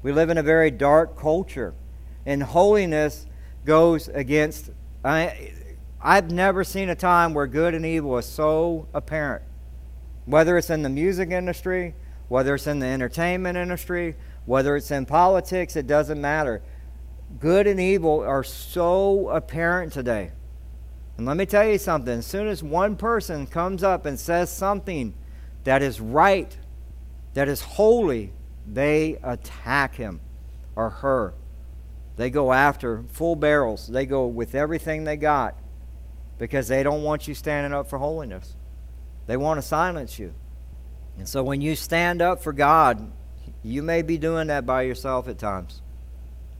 We 0.01 0.11
live 0.11 0.29
in 0.29 0.37
a 0.37 0.43
very 0.43 0.71
dark 0.71 1.17
culture. 1.17 1.75
And 2.25 2.41
holiness 2.41 3.27
goes 3.65 4.07
against. 4.07 4.71
I, 5.03 5.51
I've 6.01 6.31
never 6.31 6.63
seen 6.63 6.89
a 6.89 6.95
time 6.95 7.33
where 7.33 7.45
good 7.45 7.75
and 7.75 7.85
evil 7.85 8.17
is 8.17 8.25
so 8.25 8.87
apparent. 8.93 9.43
Whether 10.25 10.57
it's 10.57 10.69
in 10.69 10.81
the 10.81 10.89
music 10.89 11.29
industry, 11.29 11.93
whether 12.29 12.55
it's 12.55 12.67
in 12.67 12.79
the 12.79 12.87
entertainment 12.87 13.57
industry, 13.57 14.15
whether 14.45 14.75
it's 14.75 14.89
in 14.91 15.05
politics, 15.05 15.75
it 15.75 15.85
doesn't 15.85 16.19
matter. 16.19 16.61
Good 17.39 17.67
and 17.67 17.79
evil 17.79 18.19
are 18.21 18.43
so 18.43 19.29
apparent 19.29 19.93
today. 19.93 20.31
And 21.17 21.25
let 21.25 21.37
me 21.37 21.45
tell 21.45 21.67
you 21.67 21.77
something 21.77 22.19
as 22.19 22.25
soon 22.25 22.47
as 22.47 22.63
one 22.63 22.95
person 22.95 23.47
comes 23.47 23.83
up 23.83 24.05
and 24.05 24.19
says 24.19 24.51
something 24.51 25.13
that 25.63 25.81
is 25.81 25.99
right, 25.99 26.55
that 27.33 27.47
is 27.47 27.61
holy, 27.61 28.33
they 28.67 29.17
attack 29.23 29.95
him 29.95 30.19
or 30.75 30.89
her. 30.89 31.33
They 32.17 32.29
go 32.29 32.53
after 32.53 33.03
full 33.11 33.35
barrels. 33.35 33.87
They 33.87 34.05
go 34.05 34.27
with 34.27 34.55
everything 34.55 35.03
they 35.03 35.17
got 35.17 35.57
because 36.37 36.67
they 36.67 36.83
don't 36.83 37.03
want 37.03 37.27
you 37.27 37.33
standing 37.33 37.73
up 37.73 37.87
for 37.87 37.97
holiness. 37.97 38.55
They 39.27 39.37
want 39.37 39.59
to 39.59 39.61
silence 39.61 40.19
you. 40.19 40.33
And 41.17 41.27
so 41.27 41.43
when 41.43 41.61
you 41.61 41.75
stand 41.75 42.21
up 42.21 42.41
for 42.41 42.53
God, 42.53 43.11
you 43.63 43.83
may 43.83 44.01
be 44.01 44.17
doing 44.17 44.47
that 44.47 44.65
by 44.65 44.83
yourself 44.83 45.27
at 45.27 45.37
times. 45.37 45.81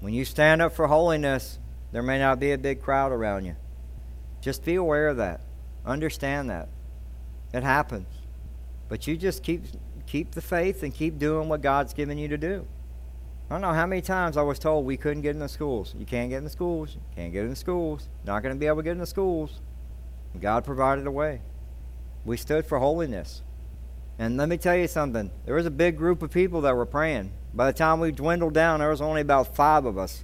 When 0.01 0.13
you 0.13 0.25
stand 0.25 0.61
up 0.61 0.73
for 0.73 0.87
holiness, 0.87 1.59
there 1.91 2.01
may 2.01 2.19
not 2.19 2.39
be 2.39 2.51
a 2.51 2.57
big 2.57 2.81
crowd 2.81 3.11
around 3.11 3.45
you. 3.45 3.55
Just 4.41 4.65
be 4.65 4.75
aware 4.75 5.07
of 5.07 5.17
that. 5.17 5.41
Understand 5.85 6.49
that. 6.49 6.69
It 7.53 7.63
happens. 7.63 8.07
But 8.89 9.07
you 9.07 9.15
just 9.15 9.43
keep 9.43 9.63
keep 10.07 10.31
the 10.31 10.41
faith 10.41 10.83
and 10.83 10.93
keep 10.93 11.17
doing 11.17 11.47
what 11.47 11.61
God's 11.61 11.93
given 11.93 12.17
you 12.17 12.27
to 12.27 12.37
do. 12.37 12.67
I 13.49 13.53
don't 13.53 13.61
know 13.61 13.73
how 13.73 13.85
many 13.85 14.01
times 14.01 14.37
I 14.37 14.41
was 14.41 14.59
told 14.59 14.85
we 14.85 14.97
couldn't 14.97 15.21
get 15.21 15.35
in 15.35 15.39
the 15.39 15.47
schools. 15.47 15.93
You 15.97 16.05
can't 16.05 16.29
get 16.29 16.37
in 16.37 16.43
the 16.43 16.49
schools. 16.49 16.95
You 16.95 17.01
can't 17.15 17.31
get 17.31 17.43
in 17.43 17.49
the 17.49 17.55
schools. 17.55 18.09
Not 18.25 18.41
going 18.41 18.55
to 18.55 18.59
be 18.59 18.65
able 18.65 18.77
to 18.77 18.83
get 18.83 18.91
in 18.91 18.97
the 18.97 19.05
schools. 19.05 19.61
God 20.39 20.65
provided 20.65 21.05
a 21.05 21.11
way. 21.11 21.41
We 22.25 22.37
stood 22.37 22.65
for 22.65 22.79
holiness. 22.79 23.43
And 24.17 24.37
let 24.37 24.49
me 24.49 24.57
tell 24.57 24.75
you 24.75 24.87
something. 24.87 25.31
There 25.45 25.55
was 25.55 25.65
a 25.65 25.71
big 25.71 25.97
group 25.97 26.21
of 26.21 26.31
people 26.31 26.61
that 26.61 26.75
were 26.75 26.85
praying. 26.85 27.31
By 27.53 27.67
the 27.67 27.77
time 27.77 27.99
we 27.99 28.11
dwindled 28.11 28.53
down, 28.53 28.79
there 28.79 28.89
was 28.89 29.01
only 29.01 29.21
about 29.21 29.55
five 29.55 29.85
of 29.85 29.97
us 29.97 30.23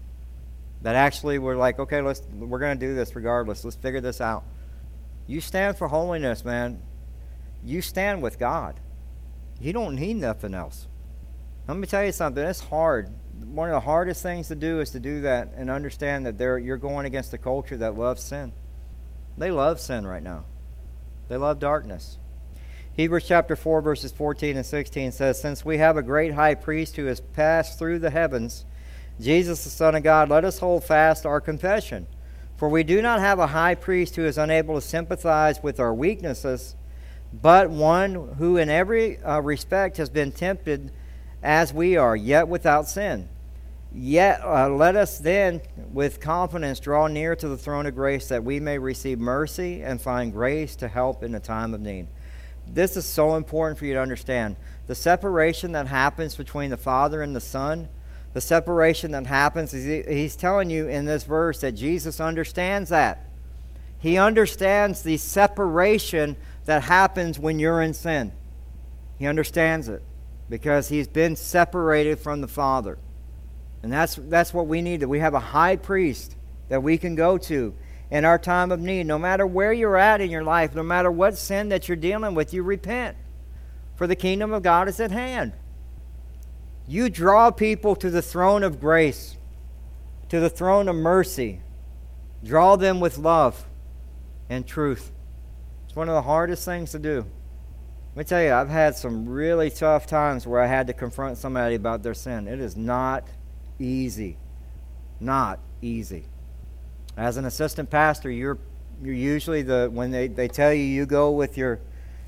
that 0.82 0.96
actually 0.96 1.40
were 1.40 1.56
like, 1.56 1.80
okay, 1.80 2.02
let's 2.02 2.22
we're 2.34 2.60
going 2.60 2.80
to 2.80 2.88
do 2.88 2.96
this 2.96 3.16
regardless. 3.16 3.64
Let's 3.64 3.76
figure 3.76 4.02
this 4.02 4.22
out. 4.22 4.44
You 5.26 5.42
stand 5.42 5.78
for 5.78 5.88
holiness, 5.88 6.46
man. 6.46 6.82
You 7.64 7.82
stand 7.82 8.22
with 8.22 8.40
God. 8.40 8.80
You 9.60 9.74
don't 9.74 9.96
need 9.96 10.16
nothing 10.16 10.54
else. 10.54 10.88
Let 11.68 11.78
me 11.78 11.88
tell 11.88 12.06
you 12.06 12.14
something. 12.14 12.44
It's 12.44 12.62
hard. 12.62 13.10
One 13.44 13.70
of 13.70 13.74
the 13.74 13.82
hardest 13.82 14.24
things 14.24 14.48
to 14.48 14.56
do 14.56 14.80
is 14.80 14.92
to 14.92 15.00
do 15.00 15.22
that 15.22 15.52
and 15.56 15.70
understand 15.70 16.26
that 16.26 16.40
you're 16.40 16.78
going 16.78 17.06
against 17.06 17.34
a 17.34 17.38
culture 17.38 17.76
that 17.78 17.98
loves 17.98 18.24
sin. 18.24 18.54
They 19.38 19.52
love 19.52 19.80
sin 19.82 20.08
right 20.08 20.24
now. 20.24 20.46
They 21.28 21.36
love 21.36 21.60
darkness. 21.60 22.18
Hebrews 22.98 23.26
chapter 23.28 23.56
4, 23.56 23.82
verses 23.82 24.12
14 24.12 24.58
and 24.58 24.66
16 24.66 25.12
says, 25.12 25.40
Since 25.40 25.64
we 25.64 25.78
have 25.78 25.98
a 25.98 26.02
great 26.02 26.34
high 26.34 26.56
priest 26.56 26.96
who 26.96 27.06
has 27.06 27.22
passed 27.22 27.78
through 27.78 28.00
the 28.00 28.10
heavens, 28.10 28.66
Jesus, 29.22 29.64
the 29.64 29.70
Son 29.70 29.94
of 29.94 30.02
God, 30.02 30.30
let 30.30 30.44
us 30.44 30.58
hold 30.58 30.84
fast 30.84 31.24
our 31.24 31.40
confession. 31.40 32.08
For 32.56 32.68
we 32.68 32.82
do 32.82 33.04
not 33.04 33.20
have 33.20 33.38
a 33.38 33.46
high 33.46 33.76
priest 33.76 34.16
who 34.16 34.26
is 34.26 34.40
unable 34.40 34.74
to 34.74 34.82
sympathize 34.82 35.62
with 35.62 35.80
our 35.80 35.94
weaknesses, 35.94 36.76
but 37.32 37.70
one 37.70 38.34
who 38.40 38.58
in 38.58 38.68
every 38.68 39.22
uh, 39.22 39.42
respect 39.42 39.98
has 39.98 40.10
been 40.10 40.32
tempted 40.32 40.92
as 41.44 41.72
we 41.72 41.98
are, 41.98 42.16
yet 42.16 42.48
without 42.48 42.88
sin. 42.88 43.30
Yet 43.94 44.42
uh, 44.44 44.70
let 44.70 44.96
us 44.96 45.20
then 45.20 45.62
with 45.94 46.20
confidence 46.20 46.80
draw 46.80 47.06
near 47.06 47.36
to 47.36 47.48
the 47.48 47.58
throne 47.58 47.86
of 47.86 47.94
grace 47.94 48.28
that 48.30 48.44
we 48.44 48.60
may 48.60 48.80
receive 48.80 49.20
mercy 49.20 49.84
and 49.84 50.02
find 50.02 50.34
grace 50.34 50.76
to 50.78 50.88
help 50.88 51.22
in 51.22 51.32
the 51.32 51.40
time 51.40 51.76
of 51.76 51.82
need 51.82 52.08
this 52.74 52.98
is 52.98 53.06
so 53.06 53.36
important 53.36 53.78
for 53.80 53.86
you 53.86 53.94
to 53.94 54.02
understand. 54.02 54.56
The 54.88 54.96
separation 54.96 55.74
that 55.74 55.88
happens 55.88 56.36
between 56.36 56.70
the 56.70 56.78
Father 56.78 57.22
and 57.22 57.36
the 57.36 57.42
Son, 57.42 57.90
the 58.34 58.42
separation 58.42 59.12
that 59.12 59.26
happens, 59.26 59.72
he's 59.72 60.36
telling 60.36 60.70
you 60.70 60.88
in 60.88 61.06
this 61.06 61.24
verse 61.24 61.62
that 61.62 61.74
Jesus 61.74 62.20
understands 62.20 62.90
that. 62.90 63.28
He 64.00 64.18
understands 64.18 65.02
the 65.02 65.18
separation 65.18 66.36
that 66.66 66.84
happens 66.84 67.40
when 67.40 67.60
you're 67.60 67.82
in 67.82 67.94
sin. 67.94 68.32
He 69.18 69.26
understands 69.26 69.90
it 69.90 70.04
because 70.50 70.90
he's 70.90 71.08
been 71.08 71.36
separated 71.36 72.20
from 72.20 72.42
the 72.42 72.48
Father. 72.48 72.98
And 73.84 73.92
that's, 73.92 74.16
that's 74.16 74.54
what 74.54 74.68
we 74.68 74.82
need. 74.82 75.04
We 75.04 75.20
have 75.20 75.34
a 75.34 75.40
high 75.40 75.76
priest 75.76 76.36
that 76.70 76.84
we 76.84 76.98
can 76.98 77.16
go 77.16 77.38
to 77.38 77.74
in 78.10 78.26
our 78.26 78.38
time 78.38 78.72
of 78.72 78.80
need. 78.80 79.06
No 79.06 79.18
matter 79.18 79.46
where 79.46 79.74
you're 79.74 79.98
at 79.98 80.22
in 80.22 80.30
your 80.30 80.44
life, 80.44 80.76
no 80.76 80.84
matter 80.84 81.12
what 81.12 81.38
sin 81.38 81.70
that 81.70 81.88
you're 81.88 81.98
dealing 81.98 82.36
with, 82.36 82.54
you 82.54 82.64
repent. 82.64 83.18
For 83.96 84.08
the 84.08 84.16
kingdom 84.16 84.54
of 84.54 84.64
God 84.64 84.88
is 84.88 85.00
at 85.00 85.12
hand. 85.12 85.54
You 86.88 87.10
draw 87.10 87.52
people 87.52 87.96
to 87.98 88.10
the 88.10 88.22
throne 88.22 88.64
of 88.64 88.80
grace, 88.80 89.36
to 90.30 90.40
the 90.40 90.50
throne 90.50 90.88
of 90.88 90.96
mercy. 90.96 91.62
Draw 92.44 92.78
them 92.78 93.00
with 93.00 93.18
love 93.18 93.66
and 94.50 94.66
truth. 94.66 95.12
It's 95.86 95.96
one 95.96 96.08
of 96.08 96.16
the 96.16 96.22
hardest 96.22 96.64
things 96.64 96.92
to 96.92 97.00
do. 97.00 97.26
Let 98.16 98.18
me 98.18 98.24
tell 98.24 98.42
you, 98.42 98.54
I've 98.54 98.70
had 98.70 98.96
some 98.96 99.28
really 99.28 99.70
tough 99.70 100.08
times 100.08 100.48
where 100.48 100.62
I 100.62 100.68
had 100.68 100.88
to 100.88 100.94
confront 100.94 101.38
somebody 101.38 101.76
about 101.76 102.04
their 102.04 102.14
sin. 102.14 102.48
It 102.48 102.60
is 102.60 102.76
not 102.76 103.28
easy. 103.80 104.38
Not 105.20 105.60
easy. 105.82 106.26
As 107.18 107.36
an 107.38 107.46
assistant 107.46 107.90
pastor, 107.90 108.30
you're 108.30 108.60
you're 109.04 109.14
usually 109.14 109.64
the 109.64 109.90
when 109.92 110.12
they, 110.12 110.28
they 110.28 110.48
tell 110.48 110.74
you 110.74 110.84
you 110.84 111.06
go 111.06 111.32
with 111.32 111.58
your 111.58 111.80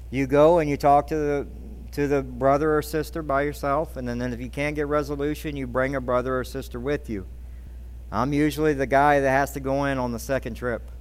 you 0.10 0.27
go 0.27 0.60
and 0.60 0.69
you 0.69 0.77
talk 0.77 1.08
to 1.08 1.15
the 1.15 1.48
to 1.91 2.08
the 2.08 2.22
brother 2.22 2.77
or 2.77 2.81
sister 2.81 3.24
by 3.24 3.43
yourself 3.43 3.98
and 3.98 4.08
then, 4.08 4.19
then 4.19 4.34
if 4.34 4.39
you 4.39 4.50
can't 4.50 4.75
get 4.75 4.88
resolution 4.88 5.55
you 5.55 5.65
bring 5.65 5.96
a 5.96 6.01
brother 6.01 6.38
or 6.38 6.43
sister 6.43 6.79
with 6.79 7.10
you. 7.10 7.25
I'm 8.12 8.34
usually 8.34 8.74
the 8.74 8.86
guy 8.88 9.19
that 9.19 9.29
has 9.29 9.51
to 9.53 9.60
go 9.60 9.86
in 9.86 9.98
on 9.98 10.12
the 10.12 10.19
second 10.19 10.55
trip. 10.55 10.91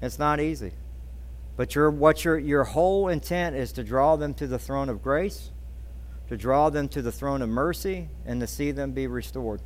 It's 0.00 0.18
not 0.18 0.40
easy. 0.40 0.72
But 1.56 1.74
your 1.74 1.90
what 1.90 2.24
your 2.24 2.38
your 2.38 2.64
whole 2.64 3.08
intent 3.08 3.56
is 3.56 3.72
to 3.72 3.84
draw 3.84 4.16
them 4.16 4.34
to 4.34 4.46
the 4.46 4.58
throne 4.58 4.88
of 4.88 5.02
grace 5.02 5.50
to 6.28 6.36
draw 6.36 6.70
them 6.70 6.88
to 6.88 7.02
the 7.02 7.12
throne 7.12 7.42
of 7.42 7.48
mercy 7.48 8.08
and 8.24 8.40
to 8.40 8.46
see 8.46 8.70
them 8.70 8.92
be 8.92 9.06
restored 9.06 9.60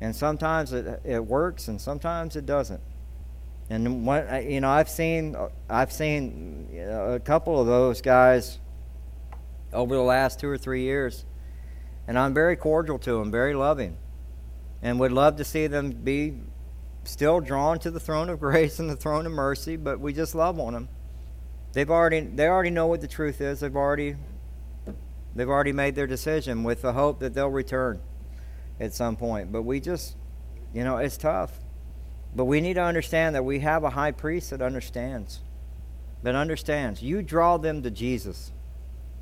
and 0.00 0.14
sometimes 0.14 0.72
it, 0.72 1.00
it 1.04 1.24
works 1.24 1.68
and 1.68 1.80
sometimes 1.80 2.36
it 2.36 2.46
doesn't. 2.46 2.80
And 3.68 4.04
what 4.04 4.44
you 4.44 4.60
know 4.60 4.70
i've 4.70 4.88
seen 4.88 5.36
i've 5.68 5.92
seen 5.92 6.68
uh, 6.76 7.12
a 7.12 7.20
couple 7.20 7.60
of 7.60 7.68
those 7.68 8.00
guys 8.00 8.58
over 9.72 9.94
the 9.94 10.02
last 10.02 10.40
two 10.40 10.48
or 10.48 10.58
three 10.58 10.82
years. 10.82 11.24
And 12.08 12.18
i'm 12.18 12.34
very 12.34 12.56
cordial 12.56 12.98
to 13.00 13.12
them 13.18 13.30
very 13.30 13.54
loving. 13.54 13.96
And 14.82 14.98
would 14.98 15.12
love 15.12 15.36
to 15.36 15.44
see 15.44 15.66
them 15.66 15.90
be 15.90 16.40
still 17.04 17.40
drawn 17.40 17.78
to 17.80 17.90
the 17.90 18.00
throne 18.00 18.28
of 18.28 18.40
grace 18.46 18.78
and 18.78 18.90
the 18.90 18.96
throne 18.96 19.26
of 19.26 19.32
mercy 19.32 19.76
but 19.76 20.00
we 20.00 20.12
just 20.12 20.34
love 20.34 20.58
on 20.58 20.72
them 20.72 20.88
they've 21.72 21.90
already 21.90 22.20
they 22.20 22.48
already 22.48 22.70
know 22.70 22.86
what 22.86 23.00
the 23.00 23.08
truth 23.08 23.40
is. 23.40 23.60
They've 23.60 23.74
already 23.74 24.16
they've 25.34 25.48
already 25.48 25.72
made 25.72 25.94
their 25.94 26.06
decision 26.06 26.64
with 26.64 26.82
the 26.82 26.92
hope 26.92 27.20
that 27.20 27.34
they'll 27.34 27.48
return 27.48 28.00
at 28.80 28.94
some 28.94 29.16
point. 29.16 29.52
But 29.52 29.62
we 29.62 29.78
just, 29.78 30.16
you 30.74 30.82
know, 30.82 30.96
it's 30.96 31.16
tough. 31.16 31.52
But 32.34 32.46
we 32.46 32.60
need 32.60 32.74
to 32.74 32.82
understand 32.82 33.34
that 33.34 33.44
we 33.44 33.60
have 33.60 33.84
a 33.84 33.90
high 33.90 34.12
priest 34.12 34.50
that 34.50 34.62
understands. 34.62 35.40
That 36.22 36.34
understands. 36.34 37.02
You 37.02 37.22
draw 37.22 37.58
them 37.58 37.82
to 37.82 37.90
Jesus. 37.90 38.52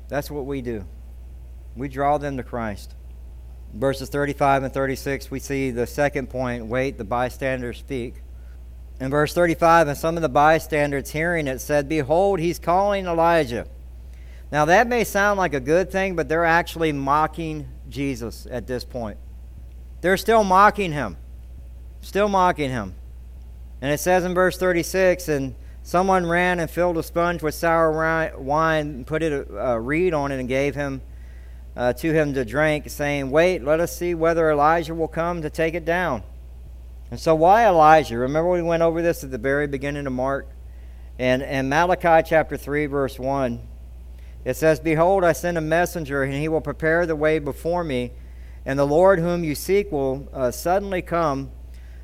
That's 0.07 0.31
what 0.31 0.45
we 0.45 0.61
do. 0.61 0.85
We 1.75 1.87
draw 1.87 2.17
them 2.17 2.37
to 2.37 2.43
Christ. 2.43 2.95
Verses 3.73 4.09
35 4.09 4.63
and 4.63 4.73
36, 4.73 5.29
we 5.29 5.39
see 5.39 5.69
the 5.69 5.85
second 5.85 6.29
point 6.29 6.65
wait, 6.65 6.97
the 6.97 7.03
bystanders 7.03 7.77
speak. 7.77 8.15
In 8.99 9.09
verse 9.11 9.33
35, 9.33 9.87
and 9.87 9.97
some 9.97 10.17
of 10.17 10.21
the 10.21 10.29
bystanders 10.29 11.11
hearing 11.11 11.47
it 11.47 11.59
said, 11.59 11.87
Behold, 11.87 12.39
he's 12.39 12.59
calling 12.59 13.05
Elijah. 13.05 13.67
Now, 14.51 14.65
that 14.65 14.87
may 14.87 15.03
sound 15.03 15.37
like 15.37 15.53
a 15.53 15.59
good 15.59 15.91
thing, 15.91 16.15
but 16.15 16.27
they're 16.27 16.43
actually 16.43 16.91
mocking 16.91 17.67
Jesus 17.87 18.47
at 18.49 18.65
this 18.65 18.83
point. 18.83 19.17
They're 20.01 20.17
still 20.17 20.43
mocking 20.43 20.91
him. 20.91 21.17
Still 22.01 22.29
mocking 22.29 22.69
him. 22.69 22.95
And 23.81 23.91
it 23.91 23.99
says 23.99 24.25
in 24.25 24.33
verse 24.33 24.57
36 24.57 25.27
And 25.27 25.55
someone 25.83 26.25
ran 26.25 26.59
and 26.59 26.69
filled 26.69 26.97
a 26.97 27.03
sponge 27.03 27.41
with 27.41 27.55
sour 27.55 27.91
wine, 28.39 28.87
and 28.87 29.07
put 29.07 29.23
it 29.23 29.31
a, 29.31 29.57
a 29.57 29.79
reed 29.79 30.13
on 30.13 30.31
it, 30.31 30.39
and 30.39 30.47
gave 30.47 30.75
him 30.75 31.01
uh, 31.75 31.93
to 31.93 32.13
him 32.13 32.33
to 32.33 32.45
drink, 32.45 32.89
saying, 32.89 33.31
Wait, 33.31 33.63
let 33.63 33.79
us 33.79 33.95
see 33.95 34.13
whether 34.13 34.49
Elijah 34.49 34.95
will 34.95 35.07
come 35.07 35.41
to 35.41 35.49
take 35.49 35.73
it 35.73 35.85
down. 35.85 36.23
And 37.11 37.19
so, 37.19 37.33
why 37.35 37.65
Elijah? 37.65 38.17
Remember, 38.17 38.49
we 38.49 38.61
went 38.61 38.83
over 38.83 39.01
this 39.01 39.23
at 39.23 39.31
the 39.31 39.37
very 39.37 39.67
beginning 39.67 40.05
of 40.05 40.13
Mark. 40.13 40.47
And 41.17 41.41
in 41.41 41.67
Malachi 41.67 42.25
chapter 42.27 42.55
3, 42.55 42.85
verse 42.85 43.19
1, 43.19 43.67
it 44.45 44.55
says, 44.55 44.79
Behold, 44.79 45.23
I 45.23 45.33
send 45.33 45.57
a 45.57 45.61
messenger, 45.61 46.23
and 46.23 46.33
he 46.33 46.47
will 46.47 46.61
prepare 46.61 47.05
the 47.05 47.15
way 47.15 47.39
before 47.39 47.83
me. 47.83 48.11
And 48.65 48.77
the 48.77 48.85
Lord 48.85 49.19
whom 49.19 49.43
you 49.43 49.55
seek 49.55 49.91
will 49.91 50.27
uh, 50.33 50.51
suddenly 50.51 51.01
come 51.01 51.51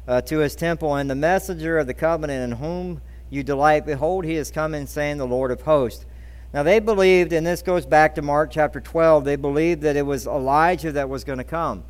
uh, 0.07 0.21
to 0.21 0.39
his 0.39 0.55
temple. 0.55 0.95
And 0.95 1.09
the 1.09 1.15
messenger 1.15 1.77
of 1.77 1.87
the 1.87 1.93
covenant 1.93 2.51
in 2.51 2.57
whom 2.59 3.01
you 3.29 3.43
delight, 3.43 3.85
behold, 3.85 4.25
he 4.25 4.35
is 4.35 4.51
coming, 4.51 4.87
saying, 4.87 5.17
The 5.17 5.27
Lord 5.27 5.51
of 5.51 5.61
hosts. 5.61 6.05
Now 6.53 6.63
they 6.63 6.79
believed, 6.79 7.33
and 7.33 7.45
this 7.45 7.61
goes 7.61 7.85
back 7.85 8.15
to 8.15 8.21
Mark 8.21 8.51
chapter 8.51 8.79
12, 8.79 9.25
they 9.25 9.35
believed 9.35 9.81
that 9.81 9.97
it 9.97 10.05
was 10.05 10.25
Elijah 10.25 10.91
that 10.93 11.09
was 11.09 11.25
going 11.25 11.37
to 11.37 11.43
come. 11.43 11.83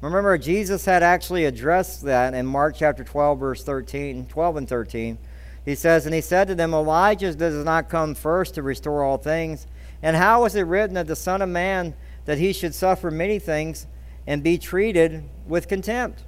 Remember, 0.00 0.36
Jesus 0.38 0.84
had 0.84 1.02
actually 1.02 1.44
addressed 1.44 2.02
that 2.02 2.34
in 2.34 2.46
Mark 2.46 2.76
chapter 2.76 3.04
12, 3.04 3.38
verse 3.38 3.64
13, 3.64 4.26
12 4.26 4.56
and 4.56 4.68
13. 4.68 5.18
He 5.64 5.74
says, 5.74 6.06
And 6.06 6.14
he 6.14 6.20
said 6.20 6.48
to 6.48 6.54
them, 6.54 6.74
Elijah 6.74 7.34
does 7.34 7.64
not 7.64 7.88
come 7.88 8.14
first 8.14 8.54
to 8.54 8.62
restore 8.62 9.04
all 9.04 9.16
things. 9.16 9.66
And 10.02 10.16
how 10.16 10.44
is 10.44 10.56
it 10.56 10.62
written 10.62 10.94
that 10.94 11.06
the 11.06 11.16
Son 11.16 11.40
of 11.40 11.48
Man, 11.48 11.94
that 12.24 12.38
he 12.38 12.52
should 12.52 12.74
suffer 12.74 13.10
many 13.10 13.38
things 13.38 13.86
and 14.26 14.42
be 14.42 14.58
treated 14.58 15.24
with 15.46 15.68
contempt? 15.68 16.24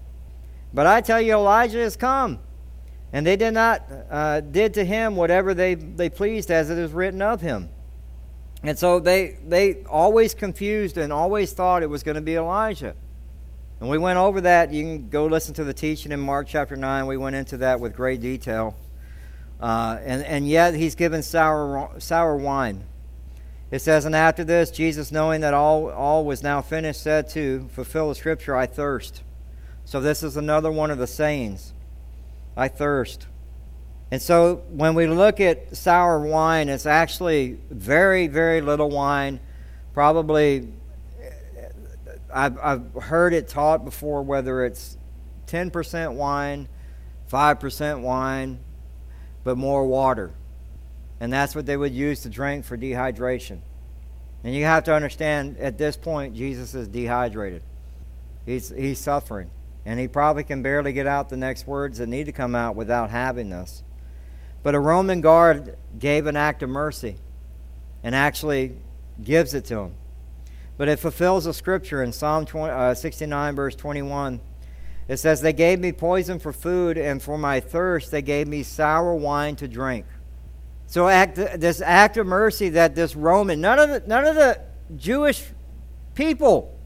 But 0.73 0.87
I 0.87 1.01
tell 1.01 1.21
you, 1.21 1.35
Elijah 1.35 1.79
has 1.79 1.97
come. 1.97 2.41
And 3.13 3.25
they 3.25 3.37
did 3.37 3.55
not 3.55 3.89
uh, 4.11 4.41
did 4.41 4.75
to 4.75 4.85
him 4.85 5.15
whatever 5.15 5.55
they, 5.55 5.75
they 5.77 6.11
pleased 6.11 6.51
as 6.51 6.69
it 6.69 6.79
is 6.79 6.91
written 6.93 7.23
of 7.23 7.41
him. 7.41 7.69
And 8.65 8.77
so 8.77 8.99
they, 8.99 9.39
they 9.47 9.85
always 9.85 10.35
confused 10.35 10.99
and 10.99 11.13
always 11.13 11.53
thought 11.53 11.85
it 11.85 11.91
was 11.91 12.03
going 12.03 12.17
to 12.17 12.21
be 12.21 12.35
Elijah. 12.35 12.97
And 13.79 13.89
we 13.89 13.99
went 13.99 14.19
over 14.19 14.41
that. 14.41 14.73
You 14.73 14.83
can 14.83 15.09
go 15.11 15.27
listen 15.27 15.55
to 15.55 15.65
the 15.65 15.75
teaching 15.75 16.11
in 16.11 16.19
Mark 16.19 16.49
chapter 16.49 16.75
9. 16.75 17.07
We 17.07 17.17
went 17.17 17.37
into 17.37 17.59
that 17.59 17.79
with 17.79 17.95
great 17.95 18.21
detail. 18.21 18.75
Uh, 19.61 19.99
and, 20.03 20.25
and 20.25 20.49
yet 20.49 20.75
he's 20.75 20.95
given 20.95 21.23
sour, 21.23 21.91
sour 21.99 22.37
wine. 22.37 22.85
It 23.75 23.83
says, 23.83 24.05
And 24.05 24.15
after 24.15 24.45
this, 24.45 24.71
Jesus, 24.71 25.11
knowing 25.11 25.41
that 25.41 25.53
all, 25.53 25.91
all 25.91 26.25
was 26.25 26.45
now 26.45 26.63
finished, 26.63 27.03
said 27.03 27.29
to 27.31 27.69
fulfill 27.73 28.09
the 28.09 28.15
scripture, 28.15 28.55
I 28.55 28.67
thirst. 28.67 29.25
So 29.85 30.01
this 30.01 30.23
is 30.23 30.37
another 30.37 30.71
one 30.71 30.93
of 30.93 30.99
the 30.99 31.09
sayings 31.09 31.73
I 32.57 32.69
thirst. 32.69 33.27
And 34.13 34.23
so 34.23 34.63
when 34.69 34.95
we 34.95 35.09
look 35.09 35.41
at 35.41 35.77
sour 35.77 36.21
wine, 36.21 36.69
it's 36.69 36.87
actually 36.87 37.59
very, 37.69 38.29
very 38.29 38.61
little 38.61 38.91
wine. 38.91 39.41
Probably, 39.93 40.69
eh, 41.21 41.31
I've, 42.33 42.57
I've 42.63 42.95
heard 43.03 43.35
it 43.35 43.49
taught 43.49 43.85
before 43.85 44.23
whether 44.23 44.65
it's 44.65 44.97
10% 45.49 46.15
wine, 46.15 46.69
5% 47.29 48.03
wine, 48.03 48.61
but 49.43 49.59
more 49.59 49.85
water. 49.85 50.33
And 51.21 51.33
that's 51.33 51.55
what 51.55 51.67
they 51.67 51.77
would 51.77 51.93
use 51.93 52.21
to 52.23 52.29
drink 52.29 52.65
for 52.65 52.77
dehydration. 52.77 53.61
And 54.43 54.55
you 54.55 54.65
have 54.65 54.85
to 54.85 54.95
understand 54.95 55.57
at 55.59 55.79
this 55.79 55.97
point, 55.97 56.35
Jesus 56.35 56.75
is 56.75 56.89
dehydrated. 56.89 57.63
He's, 58.45 58.69
he's 58.71 58.99
suffering. 58.99 59.51
And 59.87 59.99
he 59.99 60.09
probably 60.09 60.45
can 60.45 60.63
barely 60.63 60.93
get 60.93 61.07
out 61.07 61.29
the 61.29 61.37
next 61.37 61.67
words 61.67 61.99
that 61.99 62.09
need 62.09 62.25
to 62.25 62.33
come 62.33 62.55
out 62.55 62.77
without 62.77 63.11
having 63.11 63.51
this. 63.51 63.83
But 64.63 64.75
a 64.75 64.81
Roman 64.81 65.21
guard 65.21 65.77
gave 65.99 66.27
an 66.27 66.37
act 66.37 66.63
of 66.63 66.71
mercy 66.71 67.17
and 68.03 68.15
actually 68.15 68.77
gives 69.23 69.55
it 69.55 69.65
to 69.67 69.79
him. 69.79 69.95
But 70.77 70.89
it 70.89 70.99
fulfills 70.99 71.45
the 71.45 71.55
scripture 71.55 72.03
in 72.03 72.13
Psalm 72.13 72.47
20, 72.47 72.73
uh, 72.73 72.95
69, 72.95 73.55
verse 73.55 73.77
21. 73.77 74.41
It 75.07 75.19
says, 75.19 75.41
They 75.41 75.53
gave 75.53 75.79
me 75.79 75.93
poison 75.93 76.39
for 76.39 76.53
food, 76.53 76.99
and 76.99 77.23
for 77.23 77.39
my 77.39 77.61
thirst 77.61 78.11
they 78.11 78.23
gave 78.23 78.49
me 78.49 78.63
sour 78.63 79.15
wine 79.15 79.57
to 79.57 79.69
drink. 79.69 80.07
So 80.87 81.09
act, 81.09 81.37
this 81.37 81.81
act 81.81 82.17
of 82.17 82.27
mercy 82.27 82.69
that 82.71 82.95
this 82.95 83.17
Roman, 83.17 83.61
none 83.61 83.79
of 83.79 83.89
the, 83.89 84.03
none 84.07 84.25
of 84.25 84.35
the 84.35 84.61
Jewish 84.97 85.45
people, 86.15 86.79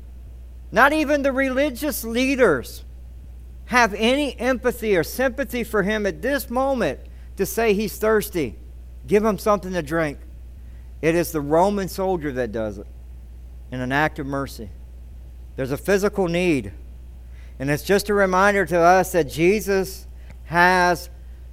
not 0.73 0.93
even 0.93 1.23
the 1.23 1.33
religious 1.33 2.05
leaders, 2.05 2.85
have 3.67 3.93
any 3.95 4.39
empathy 4.39 4.97
or 4.97 5.03
sympathy 5.03 5.63
for 5.63 5.83
him 5.83 6.07
at 6.07 6.23
this 6.23 6.49
moment 6.49 7.01
to 7.37 7.45
say 7.45 7.75
he's 7.75 7.99
thirsty. 7.99 8.57
Give 9.07 9.25
him 9.25 9.39
something 9.39 9.73
to 9.73 9.83
drink. 9.83 10.19
It 11.03 11.15
is 11.15 11.33
the 11.33 11.41
Roman 11.41 11.89
soldier 11.89 12.33
that 12.33 12.51
does 12.51 12.79
it 12.79 12.87
in 13.71 13.81
an 13.81 13.93
act 13.93 14.19
of 14.19 14.27
mercy. 14.27 14.71
There's 15.57 15.71
a 15.71 15.77
physical 15.77 16.29
need. 16.29 16.73
And 17.59 17.71
it's 17.71 17.83
just 17.83 18.09
a 18.09 18.15
reminder 18.15 18.65
to 18.67 18.79
us 18.79 19.13
that 19.13 19.29
Jesus 19.29 20.07
has 20.45 21.11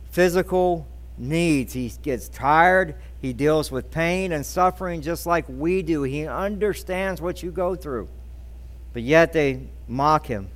physical 0.10 0.88
needs. 1.18 1.74
He 1.74 1.92
gets 2.02 2.28
tired, 2.28 2.96
he 3.22 3.34
deals 3.34 3.72
with 3.72 3.92
pain 3.92 4.32
and 4.32 4.46
suffering 4.46 5.02
just 5.02 5.26
like 5.26 5.46
we 5.48 5.82
do. 5.82 6.04
He 6.04 6.28
understands 6.28 7.22
what 7.22 7.42
you 7.42 7.52
go 7.52 7.76
through. 7.76 8.08
But 8.94 9.04
yet 9.04 9.34
they 9.34 9.68
mock 9.88 10.28
him. 10.28 10.50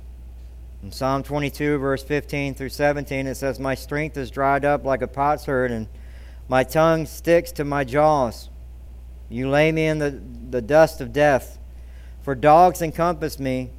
In 0.82 0.92
Psalm 0.92 1.22
22, 1.22 1.78
verse 1.78 2.02
15 2.02 2.54
through 2.54 2.70
17, 2.70 3.26
it 3.26 3.34
says, 3.34 3.60
My 3.60 3.74
strength 3.74 4.16
is 4.16 4.30
dried 4.30 4.64
up 4.64 4.84
like 4.84 5.02
a 5.02 5.08
potsherd, 5.08 5.70
and 5.70 5.88
my 6.48 6.64
tongue 6.64 7.04
sticks 7.04 7.52
to 7.52 7.64
my 7.64 7.84
jaws. 7.84 8.48
You 9.28 9.50
lay 9.50 9.70
me 9.72 9.86
in 9.86 9.98
the, 9.98 10.20
the 10.50 10.62
dust 10.62 11.00
of 11.00 11.12
death. 11.12 11.58
For 12.22 12.34
dogs 12.34 12.80
encompass 12.80 13.38
me, 13.38 13.70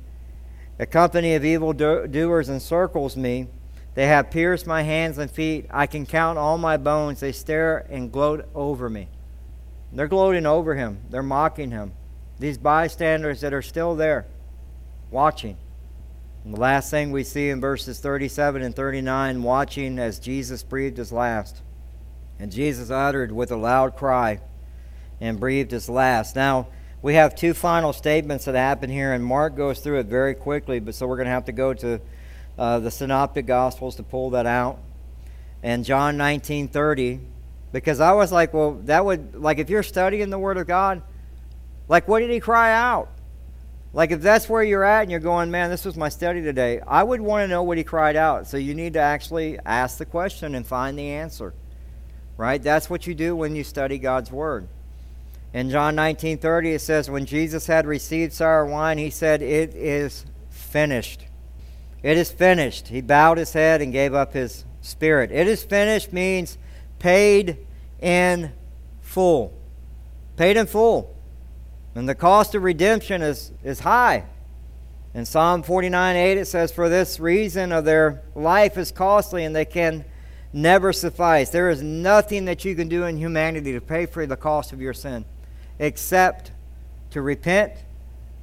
a 0.77 0.85
company 0.85 1.35
of 1.35 1.43
evil 1.43 1.73
doers 1.73 2.49
encircles 2.49 3.17
me. 3.17 3.47
They 3.93 4.07
have 4.07 4.31
pierced 4.31 4.65
my 4.65 4.83
hands 4.83 5.17
and 5.17 5.29
feet. 5.29 5.65
I 5.69 5.85
can 5.85 6.05
count 6.05 6.37
all 6.37 6.57
my 6.57 6.77
bones. 6.77 7.19
They 7.19 7.31
stare 7.31 7.85
and 7.89 8.11
gloat 8.11 8.47
over 8.55 8.89
me. 8.89 9.09
They're 9.93 10.07
gloating 10.07 10.45
over 10.45 10.75
him, 10.75 11.01
they're 11.09 11.21
mocking 11.21 11.71
him. 11.71 11.93
These 12.39 12.57
bystanders 12.57 13.41
that 13.41 13.53
are 13.53 13.61
still 13.61 13.95
there, 13.95 14.25
watching. 15.11 15.57
And 16.43 16.53
the 16.55 16.59
last 16.59 16.89
thing 16.89 17.11
we 17.11 17.23
see 17.23 17.49
in 17.49 17.61
verses 17.61 17.99
37 17.99 18.63
and 18.63 18.75
39 18.75 19.43
watching 19.43 19.99
as 19.99 20.17
Jesus 20.17 20.63
breathed 20.63 20.97
his 20.97 21.11
last. 21.11 21.61
And 22.39 22.51
Jesus 22.51 22.89
uttered 22.89 23.31
with 23.31 23.51
a 23.51 23.55
loud 23.55 23.95
cry 23.95 24.39
and 25.19 25.39
breathed 25.39 25.71
his 25.71 25.87
last. 25.87 26.35
Now, 26.35 26.67
we 27.03 27.13
have 27.15 27.35
two 27.35 27.53
final 27.53 27.93
statements 27.93 28.45
that 28.45 28.55
happen 28.55 28.89
here, 28.89 29.13
and 29.13 29.23
Mark 29.23 29.55
goes 29.55 29.79
through 29.79 29.99
it 29.99 30.07
very 30.07 30.33
quickly, 30.33 30.79
but 30.79 30.95
so 30.95 31.05
we're 31.05 31.17
going 31.17 31.25
to 31.25 31.31
have 31.31 31.45
to 31.45 31.51
go 31.51 31.73
to 31.75 31.99
uh, 32.61 32.77
the 32.77 32.91
Synoptic 32.91 33.47
Gospels 33.47 33.95
to 33.95 34.03
pull 34.03 34.29
that 34.29 34.45
out. 34.45 34.77
And 35.63 35.83
John 35.83 36.15
19 36.15 36.67
30, 36.67 37.19
because 37.71 37.99
I 37.99 38.11
was 38.11 38.31
like, 38.31 38.53
well, 38.53 38.73
that 38.83 39.03
would, 39.03 39.33
like, 39.33 39.57
if 39.57 39.71
you're 39.71 39.81
studying 39.81 40.29
the 40.29 40.37
Word 40.37 40.57
of 40.57 40.67
God, 40.67 41.01
like, 41.87 42.07
what 42.07 42.19
did 42.19 42.29
he 42.29 42.39
cry 42.39 42.71
out? 42.71 43.09
Like, 43.93 44.11
if 44.11 44.21
that's 44.21 44.47
where 44.47 44.61
you're 44.61 44.83
at 44.83 45.01
and 45.01 45.09
you're 45.09 45.19
going, 45.19 45.49
man, 45.49 45.71
this 45.71 45.85
was 45.85 45.97
my 45.97 46.07
study 46.07 46.43
today, 46.43 46.79
I 46.85 47.01
would 47.01 47.19
want 47.19 47.43
to 47.43 47.47
know 47.47 47.63
what 47.63 47.79
he 47.79 47.83
cried 47.83 48.15
out. 48.15 48.45
So 48.45 48.57
you 48.57 48.75
need 48.75 48.93
to 48.93 48.99
actually 48.99 49.57
ask 49.65 49.97
the 49.97 50.05
question 50.05 50.53
and 50.53 50.65
find 50.65 50.99
the 50.99 51.09
answer. 51.09 51.55
Right? 52.37 52.61
That's 52.61 52.91
what 52.91 53.07
you 53.07 53.15
do 53.15 53.35
when 53.35 53.55
you 53.55 53.63
study 53.63 53.97
God's 53.97 54.31
Word. 54.31 54.67
In 55.51 55.71
John 55.71 55.95
19:30 55.95 56.75
it 56.75 56.79
says 56.79 57.09
when 57.09 57.25
Jesus 57.25 57.65
had 57.65 57.87
received 57.87 58.33
sour 58.33 58.67
wine 58.67 58.99
he 58.99 59.09
said 59.09 59.41
it 59.41 59.73
is 59.73 60.25
finished. 60.51 61.25
It 62.03 62.17
is 62.17 62.31
finished. 62.31 62.87
He 62.87 63.01
bowed 63.01 63.37
his 63.37 63.53
head 63.53 63.81
and 63.81 63.91
gave 63.91 64.13
up 64.13 64.33
his 64.33 64.65
spirit. 64.81 65.31
It 65.31 65.47
is 65.47 65.63
finished 65.63 66.11
means 66.11 66.57
paid 66.99 67.57
in 67.99 68.51
full. 69.01 69.53
Paid 70.37 70.57
in 70.57 70.65
full. 70.65 71.15
And 71.93 72.07
the 72.07 72.15
cost 72.15 72.55
of 72.55 72.63
redemption 72.63 73.21
is, 73.21 73.51
is 73.63 73.81
high. 73.81 74.25
In 75.13 75.25
Psalm 75.25 75.61
49 75.61 76.15
8, 76.15 76.37
it 76.37 76.45
says, 76.45 76.71
For 76.71 76.87
this 76.87 77.19
reason 77.19 77.71
of 77.71 77.83
their 77.83 78.21
life 78.33 78.77
is 78.77 78.91
costly, 78.91 79.43
and 79.43 79.55
they 79.55 79.65
can 79.65 80.05
never 80.53 80.93
suffice. 80.93 81.49
There 81.49 81.69
is 81.69 81.81
nothing 81.81 82.45
that 82.45 82.63
you 82.63 82.75
can 82.75 82.87
do 82.87 83.03
in 83.03 83.17
humanity 83.17 83.73
to 83.73 83.81
pay 83.81 84.05
for 84.05 84.25
the 84.25 84.37
cost 84.37 84.71
of 84.71 84.81
your 84.81 84.93
sin 84.93 85.25
except 85.79 86.51
to 87.09 87.21
repent 87.21 87.73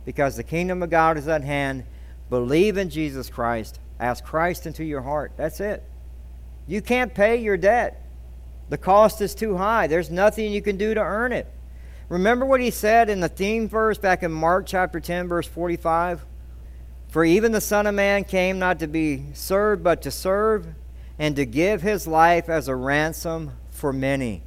because 0.04 0.36
the 0.36 0.42
kingdom 0.42 0.82
of 0.82 0.90
God 0.90 1.16
is 1.16 1.28
at 1.28 1.44
hand. 1.44 1.84
Believe 2.30 2.76
in 2.76 2.90
Jesus 2.90 3.30
Christ. 3.30 3.80
Ask 3.98 4.24
Christ 4.24 4.66
into 4.66 4.84
your 4.84 5.02
heart. 5.02 5.32
That's 5.36 5.60
it. 5.60 5.82
You 6.66 6.82
can't 6.82 7.14
pay 7.14 7.36
your 7.36 7.56
debt. 7.56 8.04
The 8.68 8.78
cost 8.78 9.20
is 9.20 9.34
too 9.34 9.56
high. 9.56 9.86
There's 9.86 10.10
nothing 10.10 10.52
you 10.52 10.60
can 10.60 10.76
do 10.76 10.94
to 10.94 11.00
earn 11.00 11.32
it. 11.32 11.50
Remember 12.08 12.44
what 12.44 12.60
he 12.60 12.70
said 12.70 13.08
in 13.08 13.20
the 13.20 13.28
theme 13.28 13.68
verse 13.68 13.98
back 13.98 14.22
in 14.22 14.32
Mark 14.32 14.66
chapter 14.66 15.00
10, 15.00 15.28
verse 15.28 15.46
45? 15.46 16.24
For 17.08 17.24
even 17.24 17.52
the 17.52 17.60
Son 17.60 17.86
of 17.86 17.94
Man 17.94 18.24
came 18.24 18.58
not 18.58 18.78
to 18.80 18.86
be 18.86 19.24
served, 19.32 19.82
but 19.82 20.02
to 20.02 20.10
serve 20.10 20.66
and 21.18 21.34
to 21.36 21.46
give 21.46 21.82
his 21.82 22.06
life 22.06 22.48
as 22.48 22.68
a 22.68 22.76
ransom 22.76 23.52
for 23.70 23.92
many. 23.92 24.42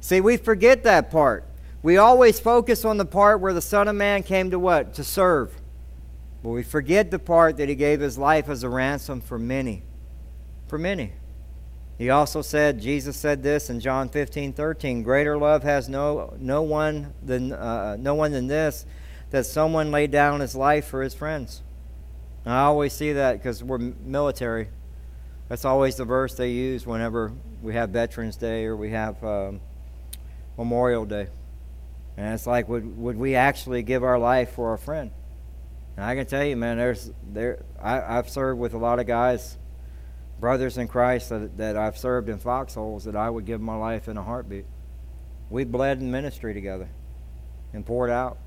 See, 0.00 0.20
we 0.20 0.36
forget 0.36 0.84
that 0.84 1.10
part. 1.10 1.44
We 1.82 1.96
always 1.96 2.38
focus 2.38 2.84
on 2.84 2.98
the 2.98 3.04
part 3.04 3.40
where 3.40 3.52
the 3.52 3.60
Son 3.60 3.88
of 3.88 3.96
Man 3.96 4.22
came 4.22 4.50
to 4.52 4.58
what? 4.58 4.94
To 4.94 5.04
serve. 5.04 5.60
But 6.42 6.50
we 6.50 6.62
forget 6.62 7.10
the 7.10 7.18
part 7.18 7.56
that 7.58 7.68
he 7.68 7.74
gave 7.74 8.00
his 8.00 8.18
life 8.18 8.48
as 8.48 8.62
a 8.62 8.68
ransom 8.68 9.20
for 9.20 9.38
many. 9.38 9.82
For 10.66 10.78
many. 10.78 11.12
He 11.98 12.10
also 12.10 12.42
said, 12.42 12.80
Jesus 12.80 13.16
said 13.16 13.42
this 13.42 13.70
in 13.70 13.78
John 13.78 14.08
15, 14.08 14.54
13, 14.54 15.02
greater 15.02 15.38
love 15.38 15.62
has 15.62 15.88
no, 15.88 16.34
no, 16.40 16.62
one 16.62 17.14
than, 17.22 17.52
uh, 17.52 17.96
no 17.96 18.14
one 18.14 18.32
than 18.32 18.48
this, 18.48 18.86
that 19.30 19.46
someone 19.46 19.92
laid 19.92 20.10
down 20.10 20.40
his 20.40 20.56
life 20.56 20.86
for 20.86 21.02
his 21.02 21.14
friends. 21.14 21.62
And 22.44 22.52
I 22.52 22.62
always 22.62 22.92
see 22.92 23.12
that 23.12 23.34
because 23.34 23.62
we're 23.62 23.78
military. 23.78 24.68
That's 25.48 25.64
always 25.64 25.96
the 25.96 26.04
verse 26.04 26.34
they 26.34 26.50
use 26.50 26.86
whenever 26.86 27.32
we 27.62 27.74
have 27.74 27.90
Veterans 27.90 28.36
Day 28.36 28.64
or 28.64 28.76
we 28.76 28.90
have 28.90 29.22
um, 29.22 29.60
Memorial 30.58 31.04
Day. 31.04 31.28
And 32.16 32.34
it's 32.34 32.46
like, 32.46 32.68
would, 32.68 32.98
would 32.98 33.16
we 33.16 33.36
actually 33.36 33.82
give 33.82 34.02
our 34.02 34.18
life 34.18 34.52
for 34.52 34.70
our 34.70 34.76
friend? 34.76 35.12
And 36.02 36.10
I 36.10 36.16
can 36.16 36.26
tell 36.26 36.42
you, 36.44 36.56
man, 36.56 36.78
there's 36.78 37.12
there. 37.32 37.64
I, 37.80 38.18
I've 38.18 38.28
served 38.28 38.58
with 38.58 38.74
a 38.74 38.76
lot 38.76 38.98
of 38.98 39.06
guys, 39.06 39.56
brothers 40.40 40.76
in 40.76 40.88
Christ 40.88 41.28
that, 41.28 41.56
that 41.58 41.76
I've 41.76 41.96
served 41.96 42.28
in 42.28 42.38
foxholes 42.38 43.04
that 43.04 43.14
I 43.14 43.30
would 43.30 43.44
give 43.44 43.60
my 43.60 43.76
life 43.76 44.08
in 44.08 44.16
a 44.16 44.22
heartbeat. 44.24 44.64
We 45.48 45.62
bled 45.62 46.00
in 46.00 46.10
ministry 46.10 46.54
together 46.54 46.88
and 47.72 47.86
poured 47.86 48.10
out. 48.10 48.38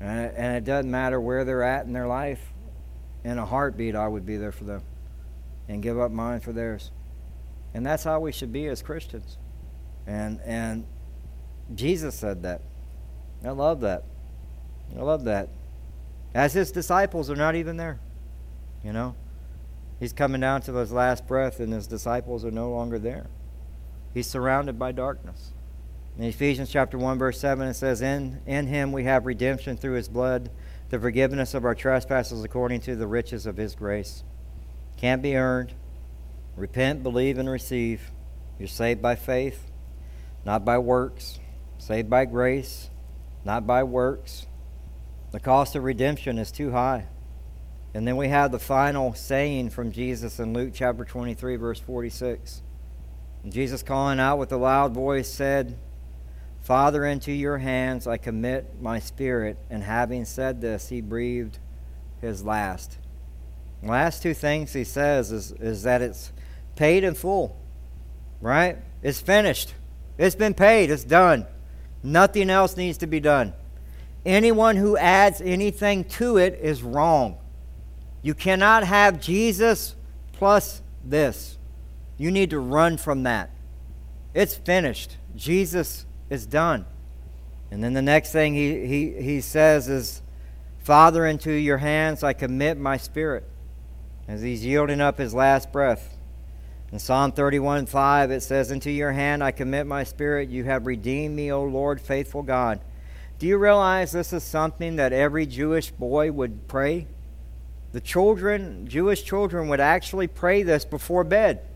And 0.00 0.34
and 0.34 0.56
it 0.56 0.64
doesn't 0.64 0.90
matter 0.90 1.20
where 1.20 1.44
they're 1.44 1.62
at 1.62 1.84
in 1.84 1.92
their 1.92 2.06
life. 2.06 2.40
In 3.24 3.36
a 3.36 3.44
heartbeat, 3.44 3.94
I 3.94 4.08
would 4.08 4.24
be 4.24 4.38
there 4.38 4.50
for 4.50 4.64
them 4.64 4.82
and 5.68 5.82
give 5.82 6.00
up 6.00 6.10
mine 6.10 6.40
for 6.40 6.54
theirs. 6.54 6.92
And 7.74 7.84
that's 7.84 8.04
how 8.04 8.20
we 8.20 8.32
should 8.32 8.54
be 8.54 8.68
as 8.68 8.80
Christians. 8.80 9.36
And 10.06 10.40
and 10.46 10.86
Jesus 11.74 12.14
said 12.14 12.42
that. 12.44 12.62
I 13.44 13.50
love 13.50 13.82
that. 13.82 14.04
I 14.98 15.02
love 15.02 15.24
that. 15.24 15.50
As 16.34 16.52
his 16.52 16.70
disciples 16.70 17.30
are 17.30 17.36
not 17.36 17.54
even 17.54 17.76
there. 17.76 17.98
You 18.84 18.92
know? 18.92 19.14
He's 19.98 20.12
coming 20.12 20.40
down 20.40 20.62
to 20.62 20.74
his 20.74 20.92
last 20.92 21.26
breath 21.26 21.60
and 21.60 21.72
his 21.72 21.86
disciples 21.86 22.44
are 22.44 22.50
no 22.50 22.70
longer 22.70 22.98
there. 22.98 23.26
He's 24.14 24.26
surrounded 24.26 24.78
by 24.78 24.92
darkness. 24.92 25.52
In 26.18 26.24
Ephesians 26.24 26.70
chapter 26.70 26.98
1 26.98 27.18
verse 27.18 27.38
7 27.38 27.68
it 27.68 27.74
says 27.74 28.02
in 28.02 28.40
in 28.46 28.66
him 28.66 28.92
we 28.92 29.04
have 29.04 29.26
redemption 29.26 29.76
through 29.76 29.94
his 29.94 30.08
blood 30.08 30.50
the 30.88 30.98
forgiveness 30.98 31.54
of 31.54 31.64
our 31.64 31.74
trespasses 31.74 32.42
according 32.42 32.80
to 32.80 32.96
the 32.96 33.06
riches 33.06 33.46
of 33.46 33.56
his 33.56 33.74
grace. 33.74 34.24
Can't 34.96 35.22
be 35.22 35.36
earned. 35.36 35.72
Repent, 36.56 37.02
believe, 37.02 37.38
and 37.38 37.48
receive. 37.48 38.10
You're 38.58 38.68
saved 38.68 39.00
by 39.00 39.14
faith, 39.14 39.70
not 40.44 40.64
by 40.64 40.78
works. 40.78 41.38
Saved 41.78 42.10
by 42.10 42.24
grace, 42.24 42.90
not 43.44 43.66
by 43.66 43.84
works. 43.84 44.46
The 45.32 45.40
cost 45.40 45.76
of 45.76 45.84
redemption 45.84 46.38
is 46.38 46.50
too 46.50 46.72
high. 46.72 47.06
And 47.94 48.06
then 48.06 48.16
we 48.16 48.28
have 48.28 48.52
the 48.52 48.58
final 48.58 49.14
saying 49.14 49.70
from 49.70 49.92
Jesus 49.92 50.38
in 50.38 50.52
Luke 50.52 50.72
chapter 50.74 51.04
23, 51.04 51.56
verse 51.56 51.80
46. 51.80 52.62
And 53.42 53.52
Jesus, 53.52 53.82
calling 53.82 54.20
out 54.20 54.38
with 54.38 54.52
a 54.52 54.56
loud 54.56 54.92
voice, 54.92 55.28
said, 55.28 55.76
Father, 56.60 57.04
into 57.04 57.32
your 57.32 57.58
hands 57.58 58.06
I 58.06 58.16
commit 58.16 58.80
my 58.80 58.98
spirit. 58.98 59.58
And 59.70 59.82
having 59.82 60.24
said 60.24 60.60
this, 60.60 60.88
he 60.88 61.00
breathed 61.00 61.58
his 62.20 62.44
last. 62.44 62.98
Last 63.82 64.22
two 64.22 64.34
things 64.34 64.72
he 64.72 64.84
says 64.84 65.32
is, 65.32 65.52
is 65.52 65.84
that 65.84 66.02
it's 66.02 66.32
paid 66.76 67.02
in 67.02 67.14
full, 67.14 67.56
right? 68.40 68.76
It's 69.02 69.20
finished. 69.20 69.74
It's 70.18 70.34
been 70.36 70.54
paid. 70.54 70.90
It's 70.90 71.04
done. 71.04 71.46
Nothing 72.02 72.50
else 72.50 72.76
needs 72.76 72.98
to 72.98 73.06
be 73.06 73.20
done. 73.20 73.54
Anyone 74.24 74.76
who 74.76 74.96
adds 74.96 75.40
anything 75.40 76.04
to 76.04 76.36
it 76.36 76.58
is 76.60 76.82
wrong. 76.82 77.38
You 78.22 78.34
cannot 78.34 78.84
have 78.84 79.20
Jesus 79.20 79.96
plus 80.32 80.82
this. 81.04 81.56
You 82.18 82.30
need 82.30 82.50
to 82.50 82.58
run 82.58 82.98
from 82.98 83.22
that. 83.22 83.50
It's 84.34 84.54
finished. 84.54 85.16
Jesus 85.34 86.04
is 86.28 86.46
done. 86.46 86.84
And 87.70 87.82
then 87.82 87.94
the 87.94 88.02
next 88.02 88.32
thing 88.32 88.54
he, 88.54 88.86
he, 88.86 89.22
he 89.22 89.40
says 89.40 89.88
is, 89.88 90.22
Father, 90.80 91.26
into 91.26 91.52
your 91.52 91.78
hands 91.78 92.22
I 92.22 92.32
commit 92.32 92.78
my 92.78 92.96
spirit 92.96 93.44
as 94.28 94.42
he's 94.42 94.64
yielding 94.64 95.00
up 95.00 95.18
his 95.18 95.34
last 95.34 95.72
breath. 95.72 96.16
In 96.92 96.98
Psalm 96.98 97.32
31 97.32 97.86
5, 97.86 98.30
it 98.32 98.42
says, 98.42 98.70
Into 98.70 98.90
your 98.90 99.12
hand 99.12 99.44
I 99.44 99.52
commit 99.52 99.86
my 99.86 100.04
spirit. 100.04 100.48
You 100.48 100.64
have 100.64 100.86
redeemed 100.86 101.36
me, 101.36 101.52
O 101.52 101.62
Lord, 101.62 102.00
faithful 102.00 102.42
God. 102.42 102.80
Do 103.40 103.46
you 103.46 103.56
realize 103.56 104.12
this 104.12 104.34
is 104.34 104.44
something 104.44 104.96
that 104.96 105.14
every 105.14 105.46
Jewish 105.46 105.90
boy 105.90 106.30
would 106.30 106.68
pray? 106.68 107.06
The 107.92 108.00
children, 108.02 108.86
Jewish 108.86 109.24
children, 109.24 109.68
would 109.68 109.80
actually 109.80 110.26
pray 110.26 110.62
this 110.62 110.84
before 110.84 111.24
bed. 111.24 111.66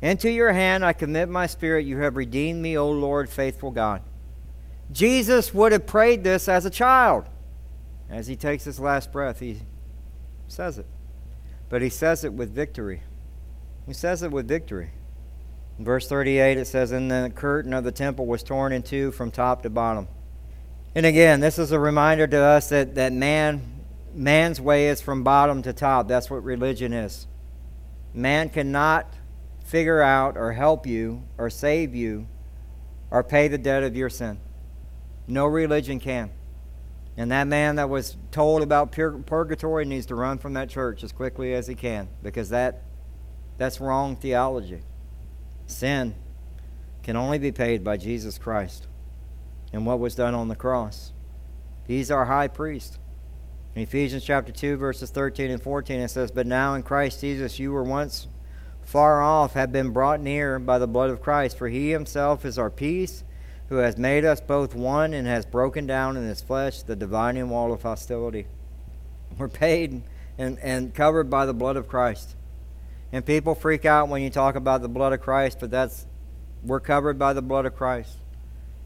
Into 0.00 0.30
your 0.30 0.52
hand 0.52 0.84
I 0.84 0.92
commit 0.92 1.28
my 1.28 1.48
spirit. 1.48 1.84
You 1.84 1.98
have 1.98 2.16
redeemed 2.16 2.62
me, 2.62 2.78
O 2.78 2.88
Lord, 2.88 3.28
faithful 3.28 3.72
God. 3.72 4.02
Jesus 4.92 5.52
would 5.52 5.72
have 5.72 5.84
prayed 5.84 6.22
this 6.22 6.48
as 6.48 6.64
a 6.64 6.70
child. 6.70 7.24
As 8.08 8.28
he 8.28 8.36
takes 8.36 8.62
his 8.62 8.78
last 8.78 9.10
breath, 9.10 9.40
he 9.40 9.62
says 10.46 10.78
it. 10.78 10.86
But 11.70 11.82
he 11.82 11.88
says 11.88 12.22
it 12.22 12.34
with 12.34 12.54
victory. 12.54 13.02
He 13.84 13.94
says 13.94 14.22
it 14.22 14.30
with 14.30 14.46
victory. 14.46 14.92
In 15.76 15.84
verse 15.84 16.06
38, 16.06 16.56
it 16.56 16.66
says, 16.68 16.92
And 16.92 17.10
the 17.10 17.32
curtain 17.34 17.74
of 17.74 17.82
the 17.82 17.90
temple 17.90 18.26
was 18.26 18.44
torn 18.44 18.70
in 18.70 18.84
two 18.84 19.10
from 19.10 19.32
top 19.32 19.62
to 19.62 19.70
bottom. 19.70 20.06
And 20.94 21.04
again, 21.04 21.40
this 21.40 21.58
is 21.58 21.72
a 21.72 21.78
reminder 21.78 22.26
to 22.28 22.38
us 22.38 22.68
that, 22.68 22.94
that 22.94 23.12
man, 23.12 23.80
man's 24.14 24.60
way 24.60 24.88
is 24.88 25.00
from 25.00 25.24
bottom 25.24 25.60
to 25.62 25.72
top. 25.72 26.06
That's 26.06 26.30
what 26.30 26.44
religion 26.44 26.92
is. 26.92 27.26
Man 28.12 28.48
cannot 28.48 29.12
figure 29.64 30.00
out 30.00 30.36
or 30.36 30.52
help 30.52 30.86
you 30.86 31.24
or 31.36 31.50
save 31.50 31.96
you 31.96 32.28
or 33.10 33.24
pay 33.24 33.48
the 33.48 33.58
debt 33.58 33.82
of 33.82 33.96
your 33.96 34.08
sin. 34.08 34.38
No 35.26 35.46
religion 35.46 35.98
can. 35.98 36.30
And 37.16 37.30
that 37.32 37.48
man 37.48 37.76
that 37.76 37.88
was 37.88 38.16
told 38.30 38.62
about 38.62 38.92
purgatory 38.92 39.84
needs 39.84 40.06
to 40.06 40.14
run 40.14 40.38
from 40.38 40.52
that 40.54 40.68
church 40.68 41.02
as 41.02 41.10
quickly 41.10 41.54
as 41.54 41.66
he 41.66 41.74
can 41.74 42.08
because 42.22 42.50
that 42.50 42.82
that's 43.56 43.80
wrong 43.80 44.16
theology. 44.16 44.82
Sin 45.66 46.14
can 47.02 47.16
only 47.16 47.38
be 47.38 47.52
paid 47.52 47.84
by 47.84 47.96
Jesus 47.96 48.36
Christ 48.36 48.88
and 49.74 49.84
what 49.84 49.98
was 49.98 50.14
done 50.14 50.34
on 50.34 50.48
the 50.48 50.56
cross. 50.56 51.12
He's 51.86 52.10
our 52.10 52.24
high 52.24 52.48
priest. 52.48 52.98
In 53.74 53.82
Ephesians 53.82 54.24
chapter 54.24 54.52
2 54.52 54.76
verses 54.76 55.10
13 55.10 55.50
and 55.50 55.60
14 55.60 56.00
it 56.00 56.08
says, 56.08 56.30
"But 56.30 56.46
now 56.46 56.74
in 56.74 56.82
Christ 56.82 57.20
Jesus 57.20 57.58
you 57.58 57.72
were 57.72 57.82
once 57.82 58.28
far 58.82 59.20
off 59.20 59.54
have 59.54 59.72
been 59.72 59.90
brought 59.90 60.20
near 60.20 60.58
by 60.58 60.78
the 60.78 60.86
blood 60.86 61.10
of 61.10 61.20
Christ, 61.20 61.58
for 61.58 61.68
he 61.68 61.90
himself 61.90 62.44
is 62.44 62.58
our 62.58 62.70
peace." 62.70 63.24
who 63.68 63.76
has 63.76 63.96
made 63.96 64.24
us 64.24 64.40
both 64.40 64.74
one 64.74 65.14
and 65.14 65.26
has 65.26 65.46
broken 65.46 65.86
down 65.86 66.16
in 66.16 66.24
his 66.24 66.42
flesh 66.42 66.82
the 66.82 66.94
dividing 66.94 67.48
wall 67.48 67.72
of 67.72 67.82
hostility. 67.82 68.46
We're 69.38 69.48
paid 69.48 70.02
and, 70.36 70.58
and 70.60 70.94
covered 70.94 71.30
by 71.30 71.46
the 71.46 71.54
blood 71.54 71.76
of 71.76 71.88
Christ. 71.88 72.36
And 73.10 73.24
people 73.24 73.54
freak 73.54 73.84
out 73.84 74.08
when 74.08 74.22
you 74.22 74.30
talk 74.30 74.54
about 74.54 74.82
the 74.82 74.88
blood 74.88 75.12
of 75.12 75.20
Christ, 75.20 75.58
but 75.60 75.70
that's 75.70 76.06
we're 76.62 76.80
covered 76.80 77.18
by 77.18 77.32
the 77.32 77.42
blood 77.42 77.66
of 77.66 77.74
Christ. 77.74 78.18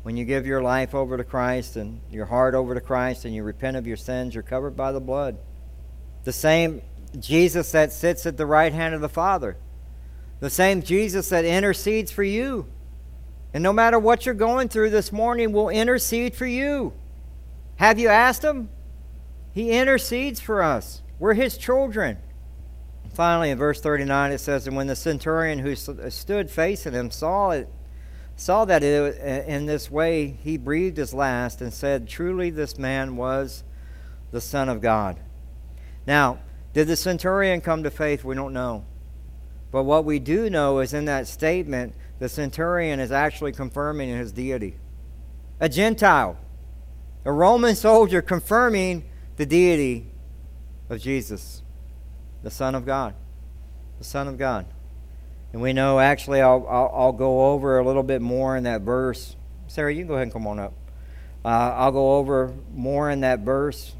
When 0.09 0.17
you 0.17 0.25
give 0.25 0.47
your 0.47 0.63
life 0.63 0.95
over 0.95 1.19
to 1.19 1.23
Christ 1.23 1.77
and 1.77 2.01
your 2.11 2.25
heart 2.25 2.55
over 2.55 2.73
to 2.73 2.81
Christ 2.81 3.27
and 3.27 3.35
you 3.35 3.43
repent 3.43 3.77
of 3.77 3.87
your 3.87 3.99
sins, 3.99 4.33
you're 4.33 4.43
covered 4.43 4.75
by 4.75 4.91
the 4.91 5.03
blood. 5.03 5.37
The 6.25 6.33
same 6.33 6.81
Jesus 7.21 7.73
that 7.73 7.93
sits 7.93 8.25
at 8.25 8.39
the 8.39 8.47
right 8.47 8.73
hand 8.73 8.95
of 8.95 9.03
the 9.03 9.11
Father. 9.11 9.59
The 10.41 10.49
same 10.49 10.83
Jesus 10.83 11.29
that 11.29 11.45
intercedes 11.45 12.11
for 12.11 12.23
you 12.23 12.69
and 13.53 13.63
no 13.63 13.71
matter 13.71 13.99
what 13.99 14.25
you're 14.25 14.35
going 14.35 14.71
through 14.71 14.89
this 14.89 15.13
morning, 15.13 15.53
will 15.53 15.69
intercede 15.69 16.35
for 16.35 16.47
you. 16.47 16.95
Have 17.77 17.99
you 17.99 18.09
asked 18.09 18.43
Him? 18.43 18.71
He 19.53 19.73
intercedes 19.73 20.41
for 20.41 20.63
us. 20.63 21.03
We're 21.19 21.35
His 21.35 21.59
children. 21.59 22.17
Finally, 23.13 23.51
in 23.51 23.59
verse 23.59 23.83
39, 23.83 24.33
it 24.33 24.39
says, 24.39 24.67
And 24.67 24.75
when 24.75 24.87
the 24.87 24.97
centurion 24.97 25.59
who 25.59 25.77
stood 25.77 26.51
facing 26.51 26.95
him 26.95 27.11
saw 27.11 27.51
it, 27.51 27.69
saw 28.39 28.65
that 28.65 28.85
it, 28.85 29.21
uh, 29.21 29.51
in 29.51 29.67
this 29.67 29.91
way 29.91 30.29
he 30.29 30.57
breathed 30.57 30.97
his 30.97 31.13
last 31.13 31.61
and 31.61 31.73
said, 31.73 32.09
Truly 32.09 32.51
this 32.51 32.79
man 32.79 33.17
was 33.17 33.65
the 34.31 34.41
Son 34.41 34.69
of 34.69 34.81
God. 34.81 35.19
Now, 36.07 36.39
did 36.73 36.87
the 36.87 36.97
centurion 36.97 37.61
come 37.61 37.83
to 37.83 37.91
faith? 37.91 38.25
We 38.25 38.37
don't 38.37 38.53
know. 38.53 38.85
But 39.73 39.83
what 39.83 40.05
we 40.05 40.21
do 40.21 40.49
know 40.49 40.79
is 40.79 40.95
in 40.95 41.05
that 41.07 41.27
statement, 41.27 41.95
the 42.21 42.29
centurion 42.29 43.01
is 43.01 43.11
actually 43.11 43.53
confirming 43.53 44.09
his 44.09 44.31
deity. 44.31 44.77
A 45.61 45.69
Gentile, 45.69 46.39
a 47.25 47.33
Roman 47.33 47.75
soldier 47.75 48.23
confirming 48.23 49.05
the 49.37 49.47
deity 49.47 50.07
of 50.89 51.01
Jesus, 51.01 51.63
the 52.45 52.51
Son 52.51 52.77
of 52.77 52.87
God. 52.87 53.15
The 53.99 54.05
Son 54.05 54.29
of 54.29 54.39
God. 54.39 54.67
And 55.53 55.63
we 55.63 55.73
know, 55.73 55.99
actually, 55.99 56.41
I'll, 56.41 56.67
I'll, 56.69 56.93
I'll, 56.95 57.13
go 57.13 57.53
over 57.53 57.79
a 57.79 57.85
little 57.85 58.03
bit 58.03 58.21
more 58.21 58.57
in 58.57 58.65
that 58.65 58.83
verse. 58.83 59.35
Sarah, 59.67 59.93
you 59.93 60.01
can 60.01 60.09
go 60.09 60.15
ahead 60.15 60.25
and 60.25 60.33
come 60.33 60.47
on 60.47 60.59
up. 60.59 60.75
Uh, 61.45 61.49
I'll 61.49 61.93
go 61.93 62.17
over 62.17 62.53
more 62.75 63.11
in 63.11 63.21
that 63.21 63.41
verse 63.41 63.95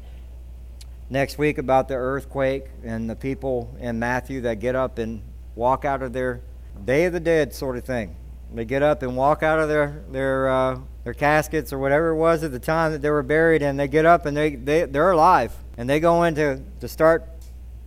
next 1.09 1.37
week 1.37 1.57
about 1.57 1.87
the 1.87 1.95
earthquake 1.95 2.65
and 2.83 3.09
the 3.09 3.15
people 3.15 3.75
in 3.79 3.97
Matthew 3.97 4.41
that 4.41 4.59
get 4.59 4.75
up 4.75 4.99
and 4.99 5.23
walk 5.55 5.85
out 5.85 6.03
of 6.03 6.13
their 6.13 6.41
Day 6.85 7.05
of 7.05 7.13
the 7.13 7.19
Dead 7.19 7.53
sort 7.53 7.77
of 7.77 7.83
thing. 7.83 8.15
They 8.53 8.65
get 8.65 8.81
up 8.81 9.03
and 9.03 9.15
walk 9.15 9.43
out 9.43 9.59
of 9.59 9.67
their 9.69 10.03
their 10.11 10.49
uh, 10.49 10.79
their 11.03 11.13
caskets 11.13 11.71
or 11.73 11.79
whatever 11.79 12.09
it 12.09 12.15
was 12.15 12.43
at 12.43 12.51
the 12.51 12.59
time 12.59 12.91
that 12.93 13.01
they 13.01 13.09
were 13.09 13.23
buried, 13.23 13.61
and 13.61 13.79
they 13.79 13.87
get 13.87 14.05
up 14.05 14.25
and 14.25 14.35
they, 14.35 14.55
they 14.55 14.85
they're 14.85 15.11
alive, 15.11 15.55
and 15.77 15.89
they 15.89 15.99
go 15.99 16.23
into 16.23 16.61
to 16.79 16.87
start 16.87 17.27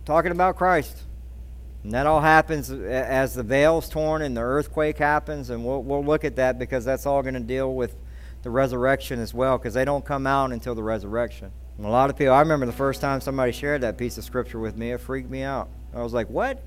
talking 0.05 0.31
about 0.31 0.55
Christ. 0.55 1.03
And 1.83 1.91
that 1.91 2.07
all 2.07 2.21
happens 2.21 2.69
as 2.71 3.33
the 3.33 3.43
veil's 3.43 3.89
torn 3.89 4.21
and 4.21 4.37
the 4.37 4.41
earthquake 4.41 4.97
happens, 4.97 5.49
and 5.49 5.65
we'll, 5.65 5.83
we'll 5.83 6.03
look 6.03 6.23
at 6.23 6.37
that 6.37 6.57
because 6.57 6.85
that's 6.85 7.05
all 7.05 7.21
going 7.21 7.33
to 7.33 7.41
deal 7.41 7.73
with 7.75 7.95
the 8.41 8.49
resurrection 8.49 9.19
as 9.19 9.33
well, 9.33 9.57
because 9.57 9.73
they 9.73 9.85
don't 9.85 10.05
come 10.05 10.25
out 10.25 10.51
until 10.51 10.75
the 10.75 10.83
resurrection. 10.83 11.51
And 11.77 11.85
a 11.85 11.89
lot 11.89 12.09
of 12.09 12.17
people, 12.17 12.33
I 12.33 12.39
remember 12.39 12.65
the 12.65 12.71
first 12.71 13.01
time 13.01 13.19
somebody 13.19 13.51
shared 13.51 13.81
that 13.81 13.97
piece 13.97 14.17
of 14.17 14.23
scripture 14.23 14.59
with 14.59 14.77
me, 14.77 14.91
it 14.91 15.01
freaked 15.01 15.29
me 15.29 15.43
out. 15.43 15.69
I 15.93 16.01
was 16.01 16.13
like, 16.13 16.29
what? 16.29 16.61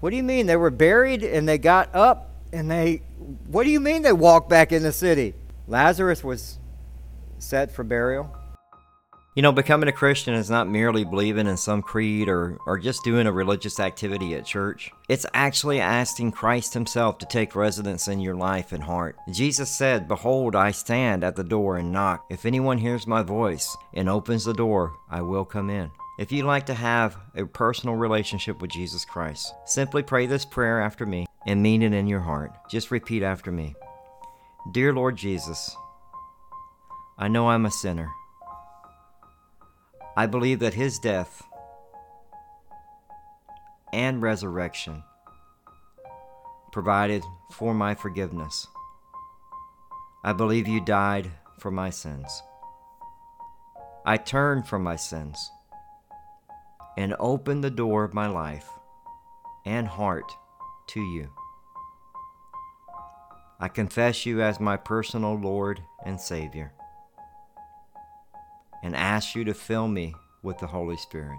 What 0.00 0.10
do 0.10 0.16
you 0.16 0.22
mean? 0.22 0.46
They 0.46 0.56
were 0.56 0.70
buried 0.70 1.22
and 1.22 1.48
they 1.48 1.58
got 1.58 1.94
up 1.94 2.30
and 2.52 2.70
they, 2.70 3.02
what 3.46 3.64
do 3.64 3.70
you 3.70 3.80
mean 3.80 4.02
they 4.02 4.12
walked 4.12 4.48
back 4.48 4.72
in 4.72 4.82
the 4.82 4.92
city? 4.92 5.34
Lazarus 5.66 6.24
was 6.24 6.58
set 7.38 7.70
for 7.70 7.84
burial. 7.84 8.34
You 9.38 9.42
know, 9.42 9.52
becoming 9.52 9.88
a 9.88 9.92
Christian 9.92 10.34
is 10.34 10.50
not 10.50 10.68
merely 10.68 11.04
believing 11.04 11.46
in 11.46 11.56
some 11.56 11.80
creed 11.80 12.28
or, 12.28 12.58
or 12.66 12.76
just 12.76 13.04
doing 13.04 13.28
a 13.28 13.32
religious 13.32 13.78
activity 13.78 14.34
at 14.34 14.44
church. 14.44 14.90
It's 15.08 15.26
actually 15.32 15.78
asking 15.78 16.32
Christ 16.32 16.74
Himself 16.74 17.18
to 17.18 17.26
take 17.26 17.54
residence 17.54 18.08
in 18.08 18.18
your 18.18 18.34
life 18.34 18.72
and 18.72 18.82
heart. 18.82 19.14
Jesus 19.30 19.70
said, 19.70 20.08
Behold, 20.08 20.56
I 20.56 20.72
stand 20.72 21.22
at 21.22 21.36
the 21.36 21.44
door 21.44 21.76
and 21.76 21.92
knock. 21.92 22.26
If 22.28 22.46
anyone 22.46 22.78
hears 22.78 23.06
my 23.06 23.22
voice 23.22 23.76
and 23.94 24.08
opens 24.08 24.44
the 24.44 24.54
door, 24.54 24.96
I 25.08 25.22
will 25.22 25.44
come 25.44 25.70
in. 25.70 25.92
If 26.18 26.32
you'd 26.32 26.44
like 26.44 26.66
to 26.66 26.74
have 26.74 27.16
a 27.36 27.46
personal 27.46 27.94
relationship 27.94 28.60
with 28.60 28.72
Jesus 28.72 29.04
Christ, 29.04 29.54
simply 29.66 30.02
pray 30.02 30.26
this 30.26 30.44
prayer 30.44 30.80
after 30.80 31.06
me 31.06 31.26
and 31.46 31.62
mean 31.62 31.84
it 31.84 31.92
in 31.92 32.08
your 32.08 32.22
heart. 32.22 32.50
Just 32.68 32.90
repeat 32.90 33.22
after 33.22 33.52
me 33.52 33.76
Dear 34.72 34.92
Lord 34.92 35.14
Jesus, 35.14 35.76
I 37.16 37.28
know 37.28 37.50
I'm 37.50 37.66
a 37.66 37.70
sinner. 37.70 38.10
I 40.18 40.26
believe 40.26 40.58
that 40.58 40.74
his 40.74 40.98
death 40.98 41.44
and 43.92 44.20
resurrection 44.20 45.04
provided 46.72 47.22
for 47.52 47.72
my 47.72 47.94
forgiveness. 47.94 48.66
I 50.24 50.32
believe 50.32 50.66
you 50.66 50.84
died 50.84 51.30
for 51.60 51.70
my 51.70 51.90
sins. 51.90 52.42
I 54.04 54.16
turn 54.16 54.64
from 54.64 54.82
my 54.82 54.96
sins 54.96 55.52
and 56.96 57.14
open 57.20 57.60
the 57.60 57.70
door 57.70 58.02
of 58.02 58.12
my 58.12 58.26
life 58.26 58.68
and 59.64 59.86
heart 59.86 60.32
to 60.88 61.00
you. 61.00 61.30
I 63.60 63.68
confess 63.68 64.26
you 64.26 64.42
as 64.42 64.58
my 64.58 64.76
personal 64.76 65.36
Lord 65.38 65.80
and 66.04 66.20
Savior 66.20 66.72
and 68.82 68.94
ask 68.94 69.34
you 69.34 69.44
to 69.44 69.54
fill 69.54 69.88
me 69.88 70.14
with 70.42 70.58
the 70.58 70.66
Holy 70.66 70.96
Spirit. 70.96 71.38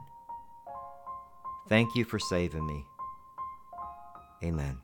Thank 1.68 1.96
you 1.96 2.04
for 2.04 2.20
saving 2.20 2.66
me. 2.66 2.86
Amen. 4.44 4.80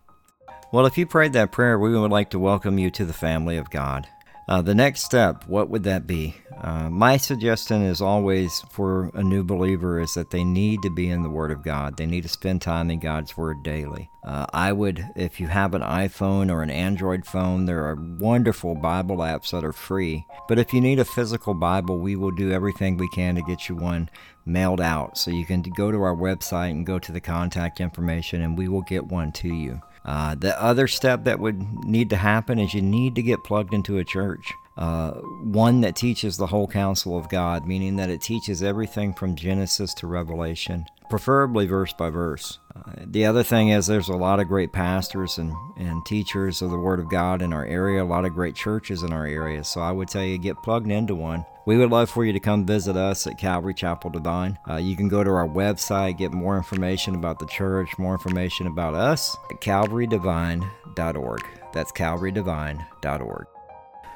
Well, 0.72 0.86
if 0.86 0.98
you 0.98 1.06
prayed 1.06 1.34
that 1.34 1.52
prayer, 1.52 1.80
we 1.80 1.98
would 1.98 2.12
like 2.12 2.30
to 2.32 2.39
welcome 2.39 2.78
you 2.78 2.89
to 2.91 3.06
the 3.06 3.13
family 3.13 3.58
of 3.58 3.70
God. 3.70 4.08
Uh, 4.47 4.62
the 4.62 4.75
next 4.75 5.01
step, 5.01 5.47
what 5.47 5.69
would 5.69 5.84
that 5.84 6.05
be? 6.05 6.36
Uh, 6.62 6.88
my 6.89 7.17
suggestion 7.17 7.81
is 7.81 7.99
always 7.99 8.63
for 8.69 9.10
a 9.15 9.23
new 9.23 9.43
believer 9.43 9.99
is 9.99 10.13
that 10.13 10.29
they 10.29 10.43
need 10.43 10.81
to 10.84 10.89
be 10.91 11.10
in 11.10 11.23
the 11.23 11.29
Word 11.29 11.51
of 11.51 11.63
God. 11.63 11.97
They 11.97 12.05
need 12.05 12.21
to 12.21 12.29
spend 12.29 12.62
time 12.62 12.91
in 12.91 12.99
God's 12.99 13.36
Word 13.36 13.63
daily. 13.63 14.10
Uh, 14.23 14.45
I 14.53 14.71
would, 14.71 15.03
if 15.15 15.39
you 15.39 15.47
have 15.47 15.73
an 15.73 15.81
iPhone 15.81 16.51
or 16.51 16.62
an 16.62 16.69
Android 16.69 17.25
phone, 17.25 17.65
there 17.65 17.86
are 17.86 17.95
wonderful 18.19 18.75
Bible 18.75 19.17
apps 19.17 19.49
that 19.51 19.65
are 19.65 19.73
free. 19.73 20.25
But 20.47 20.60
if 20.60 20.73
you 20.73 20.81
need 20.81 20.99
a 20.99 21.05
physical 21.05 21.55
Bible, 21.55 21.99
we 21.99 22.15
will 22.15 22.31
do 22.31 22.51
everything 22.51 22.97
we 22.97 23.10
can 23.10 23.36
to 23.36 23.41
get 23.41 23.67
you 23.67 23.75
one 23.75 24.10
mailed 24.45 24.81
out. 24.81 25.17
So 25.17 25.31
you 25.31 25.45
can 25.45 25.63
go 25.63 25.91
to 25.91 26.01
our 26.03 26.15
website 26.15 26.71
and 26.71 26.86
go 26.86 26.99
to 26.99 27.12
the 27.12 27.21
contact 27.21 27.81
information, 27.81 28.41
and 28.41 28.55
we 28.55 28.67
will 28.67 28.84
get 28.84 29.05
one 29.05 29.31
to 29.34 29.47
you. 29.47 29.81
Uh, 30.06 30.36
the 30.36 30.62
other 30.62 30.88
step 30.88 31.24
that 31.24 31.39
would 31.39 31.84
need 31.84 32.10
to 32.12 32.15
happen 32.15 32.60
is 32.60 32.74
you 32.74 32.82
need 32.82 33.15
to 33.15 33.24
get 33.24 33.44
plugged 33.44 33.74
into 33.74 33.98
a 33.98 34.04
church. 34.04 34.54
Uh, 34.78 35.12
one 35.41 35.82
that 35.82 35.96
teaches 35.96 36.38
the 36.38 36.48
whole 36.48 36.68
counsel 36.68 37.18
of 37.18 37.30
God, 37.30 37.65
meaning 37.65 37.96
that 37.96 38.10
it 38.10 38.22
teaches 38.22 38.62
everything 38.62 39.13
from 39.13 39.36
Genesis 39.36 39.94
to 39.96 40.08
Revelation, 40.08 40.86
preferably 41.10 41.65
verse 41.65 41.94
by 41.94 42.10
verse. 42.10 42.60
Uh, 42.76 42.91
the 43.06 43.26
other 43.26 43.41
thing 43.41 43.70
is, 43.70 43.88
there's 43.88 44.10
a 44.10 44.18
lot 44.18 44.41
of 44.41 44.50
great 44.50 44.74
pastors 44.74 45.38
and, 45.38 45.54
and 45.78 46.06
teachers 46.06 46.62
of 46.62 46.72
the 46.72 46.78
Word 46.78 47.00
of 47.00 47.10
God 47.10 47.41
in 47.41 47.54
our 47.54 47.65
area, 47.65 48.04
a 48.04 48.06
lot 48.06 48.26
of 48.26 48.34
great 48.34 48.56
churches 48.56 49.02
in 49.02 49.13
our 49.13 49.26
area. 49.26 49.63
So 49.63 49.80
I 49.80 49.91
would 49.91 50.10
tell 50.10 50.24
you, 50.24 50.38
get 50.38 50.62
plugged 50.62 50.91
into 50.91 51.15
one. 51.15 51.46
We 51.65 51.78
would 51.78 51.89
love 51.89 52.12
for 52.12 52.23
you 52.23 52.32
to 52.32 52.39
come 52.39 52.65
visit 52.65 52.95
us 52.95 53.25
at 53.25 53.39
Calvary 53.39 53.73
Chapel 53.73 54.12
Devine. 54.12 54.60
Uh, 54.69 54.75
you 54.75 54.95
can 54.95 55.08
go 55.08 55.23
to 55.23 55.32
our 55.32 55.47
website, 55.47 56.17
get 56.17 56.32
more 56.32 56.58
information 56.58 57.15
about 57.15 57.39
the 57.39 57.47
church, 57.47 57.97
more 57.97 58.13
information 58.13 58.67
about 58.67 58.93
us 58.93 59.36
at 59.49 59.62
calvarydevine.org. 59.62 61.41
That's 61.73 61.91
calvarydevine.org. 61.91 63.47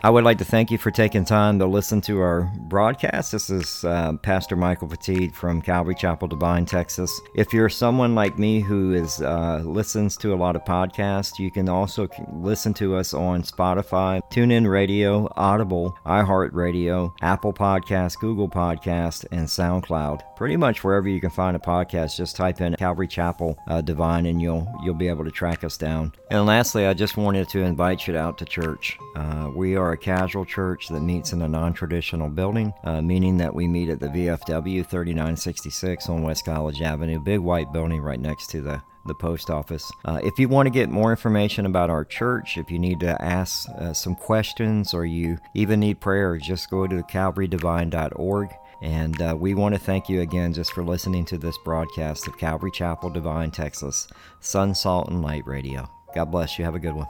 I 0.01 0.09
would 0.09 0.23
like 0.23 0.37
to 0.37 0.45
thank 0.45 0.71
you 0.71 0.77
for 0.77 0.91
taking 0.91 1.25
time 1.25 1.59
to 1.59 1.65
listen 1.65 1.99
to 2.01 2.21
our 2.21 2.49
broadcast. 2.55 3.33
This 3.33 3.49
is 3.49 3.83
uh, 3.83 4.13
Pastor 4.23 4.55
Michael 4.55 4.87
Petit 4.87 5.27
from 5.27 5.61
Calvary 5.61 5.93
Chapel, 5.93 6.29
Devine, 6.29 6.65
Texas. 6.65 7.19
If 7.35 7.51
you're 7.51 7.67
someone 7.67 8.15
like 8.15 8.39
me 8.39 8.61
who 8.61 8.93
is 8.93 9.21
uh, 9.21 9.61
listens 9.65 10.15
to 10.17 10.33
a 10.33 10.37
lot 10.37 10.55
of 10.55 10.63
podcasts, 10.63 11.37
you 11.37 11.51
can 11.51 11.67
also 11.67 12.07
listen 12.31 12.73
to 12.75 12.95
us 12.95 13.13
on 13.13 13.43
Spotify, 13.43 14.21
TuneIn 14.31 14.71
Radio, 14.71 15.27
Audible, 15.35 15.97
iHeartRadio, 16.05 17.13
Apple 17.21 17.51
Podcast, 17.51 18.19
Google 18.21 18.47
Podcast, 18.47 19.25
and 19.31 19.47
SoundCloud. 19.47 20.21
Pretty 20.37 20.55
much 20.55 20.81
wherever 20.81 21.09
you 21.09 21.19
can 21.19 21.29
find 21.29 21.57
a 21.57 21.59
podcast, 21.59 22.15
just 22.15 22.37
type 22.37 22.61
in 22.61 22.73
Calvary 22.75 23.09
Chapel 23.09 23.57
uh, 23.67 23.81
Devine, 23.81 24.27
and 24.27 24.41
you'll 24.41 24.65
you'll 24.81 24.93
be 24.93 25.09
able 25.09 25.25
to 25.25 25.31
track 25.31 25.65
us 25.65 25.75
down. 25.75 26.13
And 26.31 26.45
lastly, 26.45 26.85
I 26.85 26.93
just 26.93 27.17
wanted 27.17 27.49
to 27.49 27.59
invite 27.59 28.07
you 28.07 28.15
out 28.15 28.37
to 28.37 28.45
church. 28.45 28.97
Uh, 29.17 29.51
we 29.53 29.75
are 29.75 29.88
a 29.91 29.97
casual 29.97 30.45
church 30.45 30.87
that 30.89 31.01
meets 31.01 31.33
in 31.33 31.41
a 31.41 31.47
non 31.47 31.73
traditional 31.73 32.29
building, 32.29 32.73
uh, 32.83 33.01
meaning 33.01 33.37
that 33.37 33.53
we 33.53 33.67
meet 33.67 33.89
at 33.89 33.99
the 33.99 34.07
VFW 34.07 34.85
3966 34.85 36.09
on 36.09 36.23
West 36.23 36.45
College 36.45 36.81
Avenue, 36.81 37.19
big 37.19 37.39
white 37.39 37.71
building 37.71 38.01
right 38.01 38.19
next 38.19 38.47
to 38.51 38.61
the 38.61 38.81
the 39.05 39.15
post 39.15 39.49
office. 39.49 39.91
Uh, 40.05 40.19
if 40.23 40.37
you 40.39 40.47
want 40.47 40.67
to 40.67 40.71
get 40.71 40.89
more 40.89 41.11
information 41.11 41.65
about 41.65 41.89
our 41.89 42.05
church, 42.05 42.57
if 42.57 42.69
you 42.71 42.79
need 42.79 42.99
to 42.99 43.21
ask 43.21 43.67
uh, 43.77 43.93
some 43.93 44.15
questions 44.15 44.93
or 44.93 45.05
you 45.05 45.37
even 45.55 45.79
need 45.79 45.99
prayer, 45.99 46.37
just 46.37 46.69
go 46.69 46.87
to 46.87 47.01
calvarydevine.org. 47.03 48.49
And 48.81 49.21
uh, 49.21 49.35
we 49.37 49.55
want 49.55 49.75
to 49.75 49.79
thank 49.79 50.07
you 50.07 50.21
again 50.21 50.53
just 50.53 50.71
for 50.71 50.83
listening 50.83 51.25
to 51.25 51.37
this 51.37 51.57
broadcast 51.65 52.27
of 52.27 52.37
Calvary 52.37 52.71
Chapel, 52.71 53.09
Devine, 53.09 53.51
Texas, 53.51 54.07
Son, 54.39 54.73
Salt, 54.73 55.09
and 55.09 55.21
Light 55.21 55.45
Radio. 55.45 55.89
God 56.15 56.25
bless 56.25 56.57
you. 56.57 56.65
Have 56.65 56.75
a 56.75 56.79
good 56.79 56.95
one. 56.95 57.07